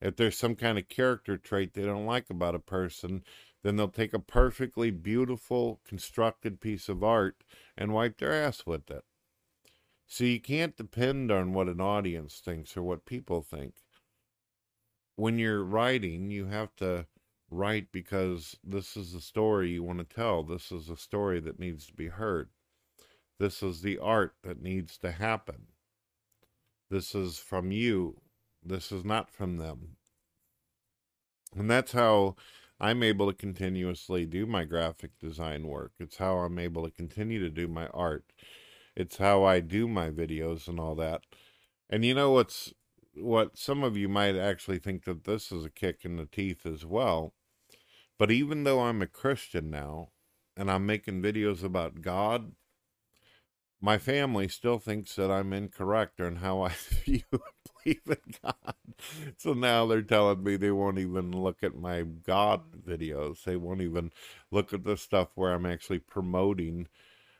If 0.00 0.16
there's 0.16 0.36
some 0.36 0.56
kind 0.56 0.78
of 0.78 0.88
character 0.88 1.36
trait 1.36 1.74
they 1.74 1.84
don't 1.84 2.06
like 2.06 2.28
about 2.28 2.56
a 2.56 2.60
person, 2.60 3.22
then 3.62 3.76
they'll 3.76 3.88
take 3.88 4.12
a 4.12 4.18
perfectly 4.18 4.90
beautiful, 4.90 5.80
constructed 5.86 6.60
piece 6.60 6.88
of 6.88 7.04
art 7.04 7.44
and 7.76 7.92
wipe 7.92 8.18
their 8.18 8.32
ass 8.32 8.66
with 8.66 8.90
it. 8.90 9.04
So 10.06 10.24
you 10.24 10.40
can't 10.40 10.76
depend 10.76 11.30
on 11.30 11.52
what 11.52 11.68
an 11.68 11.80
audience 11.80 12.40
thinks 12.44 12.76
or 12.76 12.82
what 12.82 13.06
people 13.06 13.42
think. 13.42 13.74
When 15.14 15.38
you're 15.38 15.62
writing, 15.62 16.30
you 16.30 16.46
have 16.46 16.74
to 16.76 17.06
write 17.52 17.92
because 17.92 18.56
this 18.64 18.96
is 18.96 19.12
the 19.12 19.20
story 19.20 19.70
you 19.70 19.82
want 19.82 19.98
to 19.98 20.04
tell. 20.04 20.42
This 20.42 20.72
is 20.72 20.88
a 20.88 20.96
story 20.96 21.40
that 21.40 21.60
needs 21.60 21.86
to 21.86 21.92
be 21.92 22.08
heard. 22.08 22.48
This 23.38 23.62
is 23.62 23.82
the 23.82 23.98
art 23.98 24.34
that 24.42 24.62
needs 24.62 24.96
to 24.98 25.12
happen. 25.12 25.66
This 26.90 27.14
is 27.14 27.38
from 27.38 27.72
you. 27.72 28.20
This 28.64 28.92
is 28.92 29.04
not 29.04 29.30
from 29.30 29.56
them. 29.56 29.96
And 31.56 31.70
that's 31.70 31.92
how 31.92 32.36
I'm 32.80 33.02
able 33.02 33.30
to 33.30 33.36
continuously 33.36 34.26
do 34.26 34.46
my 34.46 34.64
graphic 34.64 35.18
design 35.20 35.66
work. 35.66 35.92
It's 35.98 36.16
how 36.16 36.38
I'm 36.38 36.58
able 36.58 36.84
to 36.84 36.90
continue 36.90 37.40
to 37.40 37.50
do 37.50 37.68
my 37.68 37.86
art. 37.88 38.24
It's 38.96 39.16
how 39.16 39.44
I 39.44 39.60
do 39.60 39.88
my 39.88 40.10
videos 40.10 40.68
and 40.68 40.78
all 40.78 40.94
that. 40.96 41.22
And 41.88 42.04
you 42.04 42.14
know 42.14 42.30
what's 42.30 42.72
what 43.14 43.58
some 43.58 43.82
of 43.82 43.96
you 43.96 44.08
might 44.08 44.36
actually 44.36 44.78
think 44.78 45.04
that 45.04 45.24
this 45.24 45.52
is 45.52 45.64
a 45.64 45.70
kick 45.70 46.04
in 46.04 46.16
the 46.16 46.26
teeth 46.26 46.64
as 46.64 46.84
well. 46.84 47.34
But 48.22 48.30
even 48.30 48.62
though 48.62 48.82
I'm 48.82 49.02
a 49.02 49.08
Christian 49.08 49.68
now 49.68 50.10
and 50.56 50.70
I'm 50.70 50.86
making 50.86 51.22
videos 51.22 51.64
about 51.64 52.02
God, 52.02 52.52
my 53.80 53.98
family 53.98 54.46
still 54.46 54.78
thinks 54.78 55.16
that 55.16 55.28
I'm 55.28 55.52
incorrect 55.52 56.20
on 56.20 56.36
how 56.36 56.62
I 56.62 56.68
view 57.04 57.22
believe 57.82 58.02
in 58.06 58.34
God. 58.40 58.76
So 59.36 59.54
now 59.54 59.86
they're 59.86 60.02
telling 60.02 60.44
me 60.44 60.54
they 60.54 60.70
won't 60.70 61.00
even 61.00 61.32
look 61.32 61.64
at 61.64 61.74
my 61.74 62.02
God 62.02 62.80
videos. 62.86 63.42
They 63.42 63.56
won't 63.56 63.82
even 63.82 64.12
look 64.52 64.72
at 64.72 64.84
the 64.84 64.96
stuff 64.96 65.30
where 65.34 65.52
I'm 65.52 65.66
actually 65.66 65.98
promoting 65.98 66.86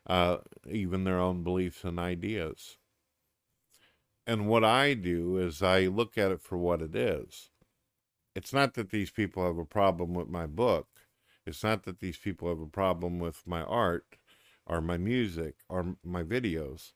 uh, 0.09 0.39
even 0.69 1.05
their 1.05 1.21
own 1.21 1.45
beliefs 1.45 1.85
and 1.85 2.01
ideas. 2.01 2.77
And 4.27 4.49
what 4.49 4.65
I 4.65 4.95
do 4.95 5.39
is 5.39 5.63
I 5.63 5.83
look 5.83 6.19
at 6.19 6.33
it 6.33 6.41
for 6.41 6.59
what 6.59 6.83
it 6.83 6.97
is. 6.97 7.52
It's 8.35 8.53
not 8.53 8.75
that 8.75 8.91
these 8.91 9.11
people 9.11 9.45
have 9.45 9.59
a 9.59 9.65
problem 9.65 10.15
with 10.15 10.29
my 10.29 10.47
book. 10.47 10.89
It's 11.47 11.63
not 11.63 11.85
that 11.85 12.01
these 12.01 12.17
people 12.17 12.49
have 12.49 12.61
a 12.61 12.67
problem 12.67 13.19
with 13.19 13.47
my 13.47 13.63
art 13.63 14.17
or 14.67 14.81
my 14.81 14.97
music 14.97 15.57
or 15.69 15.97
my 16.05 16.23
videos. 16.23 16.93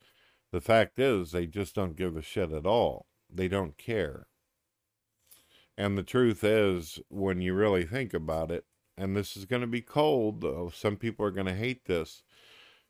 The 0.52 0.60
fact 0.60 0.98
is, 0.98 1.32
they 1.32 1.46
just 1.46 1.74
don't 1.74 1.96
give 1.96 2.16
a 2.16 2.22
shit 2.22 2.52
at 2.52 2.66
all. 2.66 3.06
They 3.28 3.48
don't 3.48 3.76
care. 3.76 4.28
And 5.76 5.98
the 5.98 6.02
truth 6.02 6.42
is, 6.42 7.00
when 7.08 7.40
you 7.40 7.52
really 7.52 7.84
think 7.84 8.14
about 8.14 8.50
it, 8.50 8.64
and 8.96 9.14
this 9.14 9.36
is 9.36 9.44
going 9.44 9.60
to 9.60 9.66
be 9.66 9.82
cold, 9.82 10.40
though, 10.40 10.70
some 10.74 10.96
people 10.96 11.26
are 11.26 11.30
going 11.30 11.46
to 11.46 11.54
hate 11.54 11.84
this. 11.84 12.22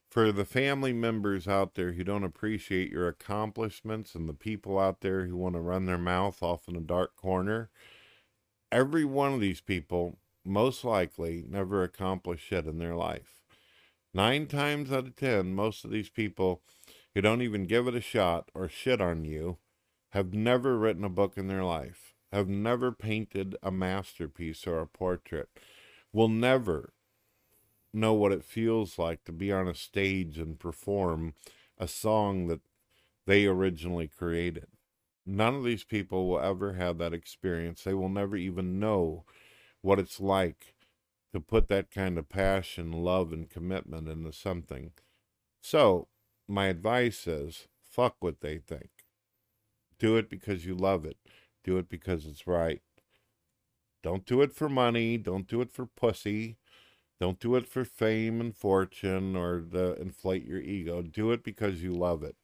For 0.08 0.30
the 0.30 0.44
family 0.44 0.92
members 0.92 1.48
out 1.48 1.74
there 1.74 1.92
who 1.92 2.04
don't 2.04 2.22
appreciate 2.22 2.90
your 2.90 3.08
accomplishments 3.08 4.14
and 4.14 4.28
the 4.28 4.34
people 4.34 4.78
out 4.78 5.00
there 5.00 5.26
who 5.26 5.36
want 5.36 5.56
to 5.56 5.60
run 5.60 5.86
their 5.86 5.98
mouth 5.98 6.42
off 6.44 6.68
in 6.68 6.76
a 6.76 6.80
dark 6.80 7.16
corner, 7.16 7.70
every 8.76 9.06
one 9.06 9.32
of 9.32 9.40
these 9.40 9.62
people 9.62 10.18
most 10.44 10.84
likely 10.84 11.42
never 11.48 11.82
accomplished 11.82 12.46
shit 12.46 12.66
in 12.66 12.78
their 12.78 12.94
life. 12.94 13.40
Nine 14.12 14.46
times 14.46 14.92
out 14.92 15.06
of 15.06 15.16
ten, 15.16 15.54
most 15.54 15.82
of 15.82 15.90
these 15.90 16.10
people 16.10 16.60
who 17.14 17.22
don't 17.22 17.40
even 17.40 17.64
give 17.64 17.88
it 17.88 17.94
a 17.94 18.02
shot 18.02 18.50
or 18.52 18.68
shit 18.68 19.00
on 19.00 19.24
you 19.24 19.56
have 20.10 20.34
never 20.34 20.76
written 20.76 21.04
a 21.04 21.08
book 21.08 21.38
in 21.38 21.48
their 21.48 21.64
life, 21.64 22.12
have 22.30 22.48
never 22.48 22.92
painted 22.92 23.56
a 23.62 23.70
masterpiece 23.70 24.66
or 24.66 24.80
a 24.80 24.86
portrait, 24.86 25.48
will 26.12 26.28
never 26.28 26.92
know 27.94 28.12
what 28.12 28.30
it 28.30 28.44
feels 28.44 28.98
like 28.98 29.24
to 29.24 29.32
be 29.32 29.50
on 29.50 29.66
a 29.66 29.74
stage 29.74 30.36
and 30.36 30.58
perform 30.58 31.32
a 31.78 31.88
song 31.88 32.46
that 32.48 32.60
they 33.24 33.46
originally 33.46 34.06
created. 34.06 34.66
None 35.26 35.56
of 35.56 35.64
these 35.64 35.84
people 35.84 36.28
will 36.28 36.40
ever 36.40 36.74
have 36.74 36.98
that 36.98 37.12
experience. 37.12 37.82
They 37.82 37.94
will 37.94 38.08
never 38.08 38.36
even 38.36 38.78
know 38.78 39.24
what 39.82 39.98
it's 39.98 40.20
like 40.20 40.74
to 41.32 41.40
put 41.40 41.68
that 41.68 41.90
kind 41.90 42.16
of 42.16 42.28
passion, 42.28 42.92
love, 42.92 43.32
and 43.32 43.50
commitment 43.50 44.08
into 44.08 44.32
something. 44.32 44.92
So, 45.60 46.08
my 46.46 46.66
advice 46.66 47.26
is 47.26 47.66
fuck 47.82 48.16
what 48.20 48.40
they 48.40 48.58
think. 48.58 48.90
Do 49.98 50.16
it 50.16 50.30
because 50.30 50.64
you 50.64 50.74
love 50.74 51.04
it. 51.04 51.16
Do 51.64 51.76
it 51.78 51.88
because 51.88 52.24
it's 52.26 52.46
right. 52.46 52.82
Don't 54.02 54.24
do 54.24 54.42
it 54.42 54.52
for 54.52 54.68
money. 54.68 55.18
Don't 55.18 55.48
do 55.48 55.60
it 55.60 55.72
for 55.72 55.86
pussy. 55.86 56.58
Don't 57.18 57.40
do 57.40 57.56
it 57.56 57.66
for 57.66 57.84
fame 57.84 58.40
and 58.40 58.54
fortune 58.54 59.34
or 59.34 59.60
to 59.60 60.00
inflate 60.00 60.46
your 60.46 60.60
ego. 60.60 61.02
Do 61.02 61.32
it 61.32 61.42
because 61.42 61.82
you 61.82 61.92
love 61.92 62.22
it. 62.22 62.36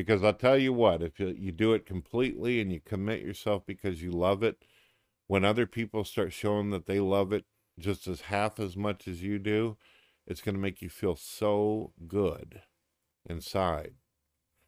Because 0.00 0.24
I'll 0.24 0.32
tell 0.32 0.56
you 0.56 0.72
what, 0.72 1.02
if 1.02 1.20
you, 1.20 1.36
you 1.38 1.52
do 1.52 1.74
it 1.74 1.84
completely 1.84 2.58
and 2.58 2.72
you 2.72 2.80
commit 2.80 3.20
yourself 3.20 3.66
because 3.66 4.02
you 4.02 4.10
love 4.10 4.42
it, 4.42 4.64
when 5.26 5.44
other 5.44 5.66
people 5.66 6.04
start 6.04 6.32
showing 6.32 6.70
that 6.70 6.86
they 6.86 7.00
love 7.00 7.34
it 7.34 7.44
just 7.78 8.08
as 8.08 8.22
half 8.22 8.58
as 8.58 8.78
much 8.78 9.06
as 9.06 9.22
you 9.22 9.38
do, 9.38 9.76
it's 10.26 10.40
going 10.40 10.54
to 10.54 10.60
make 10.60 10.80
you 10.80 10.88
feel 10.88 11.16
so 11.16 11.92
good 12.08 12.62
inside. 13.28 13.92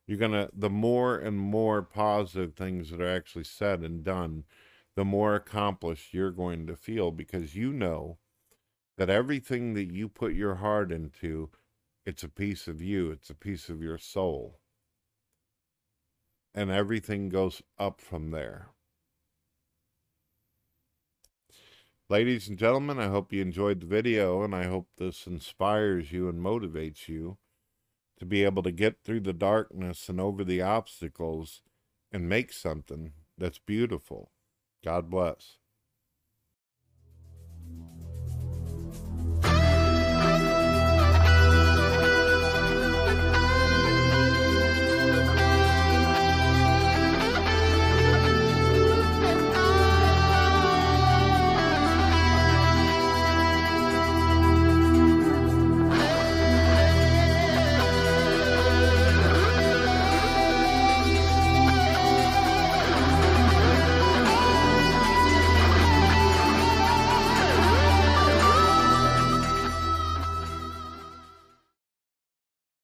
You're 0.07 0.18
going 0.18 0.33
to, 0.33 0.51
the 0.53 0.68
more 0.68 1.16
and 1.16 1.38
more 1.38 1.81
positive 1.81 2.53
things 2.53 2.90
that 2.90 3.01
are 3.01 3.16
actually 3.16 3.45
said 3.45 3.81
and 3.81 4.05
done, 4.05 4.45
the 4.97 5.05
more 5.07 5.35
accomplished 5.35 6.12
you're 6.12 6.31
going 6.31 6.66
to 6.66 6.77
feel 6.77 7.11
because 7.11 7.55
you 7.55 7.73
know 7.73 8.18
that 8.99 9.09
everything 9.09 9.73
that 9.73 9.90
you 9.90 10.11
put 10.11 10.35
your 10.35 10.57
heart 10.57 10.92
into, 10.92 11.49
it's 12.05 12.23
a 12.23 12.29
piece 12.29 12.68
of 12.68 12.83
you, 12.83 13.11
it's 13.11 13.31
a 13.31 13.35
piece 13.35 13.71
of 13.71 13.81
your 13.81 13.97
soul. 13.97 14.59
And 16.54 16.70
everything 16.70 17.28
goes 17.28 17.62
up 17.78 18.00
from 18.00 18.30
there. 18.30 18.68
Ladies 22.08 22.46
and 22.46 22.58
gentlemen, 22.58 22.98
I 22.98 23.08
hope 23.08 23.32
you 23.32 23.40
enjoyed 23.40 23.80
the 23.80 23.86
video 23.86 24.42
and 24.42 24.54
I 24.54 24.64
hope 24.64 24.88
this 24.98 25.26
inspires 25.26 26.12
you 26.12 26.28
and 26.28 26.44
motivates 26.44 27.08
you 27.08 27.38
to 28.18 28.26
be 28.26 28.44
able 28.44 28.62
to 28.64 28.70
get 28.70 29.02
through 29.02 29.20
the 29.20 29.32
darkness 29.32 30.08
and 30.10 30.20
over 30.20 30.44
the 30.44 30.60
obstacles 30.60 31.62
and 32.12 32.28
make 32.28 32.52
something 32.52 33.12
that's 33.38 33.58
beautiful. 33.58 34.30
God 34.84 35.08
bless. 35.08 35.58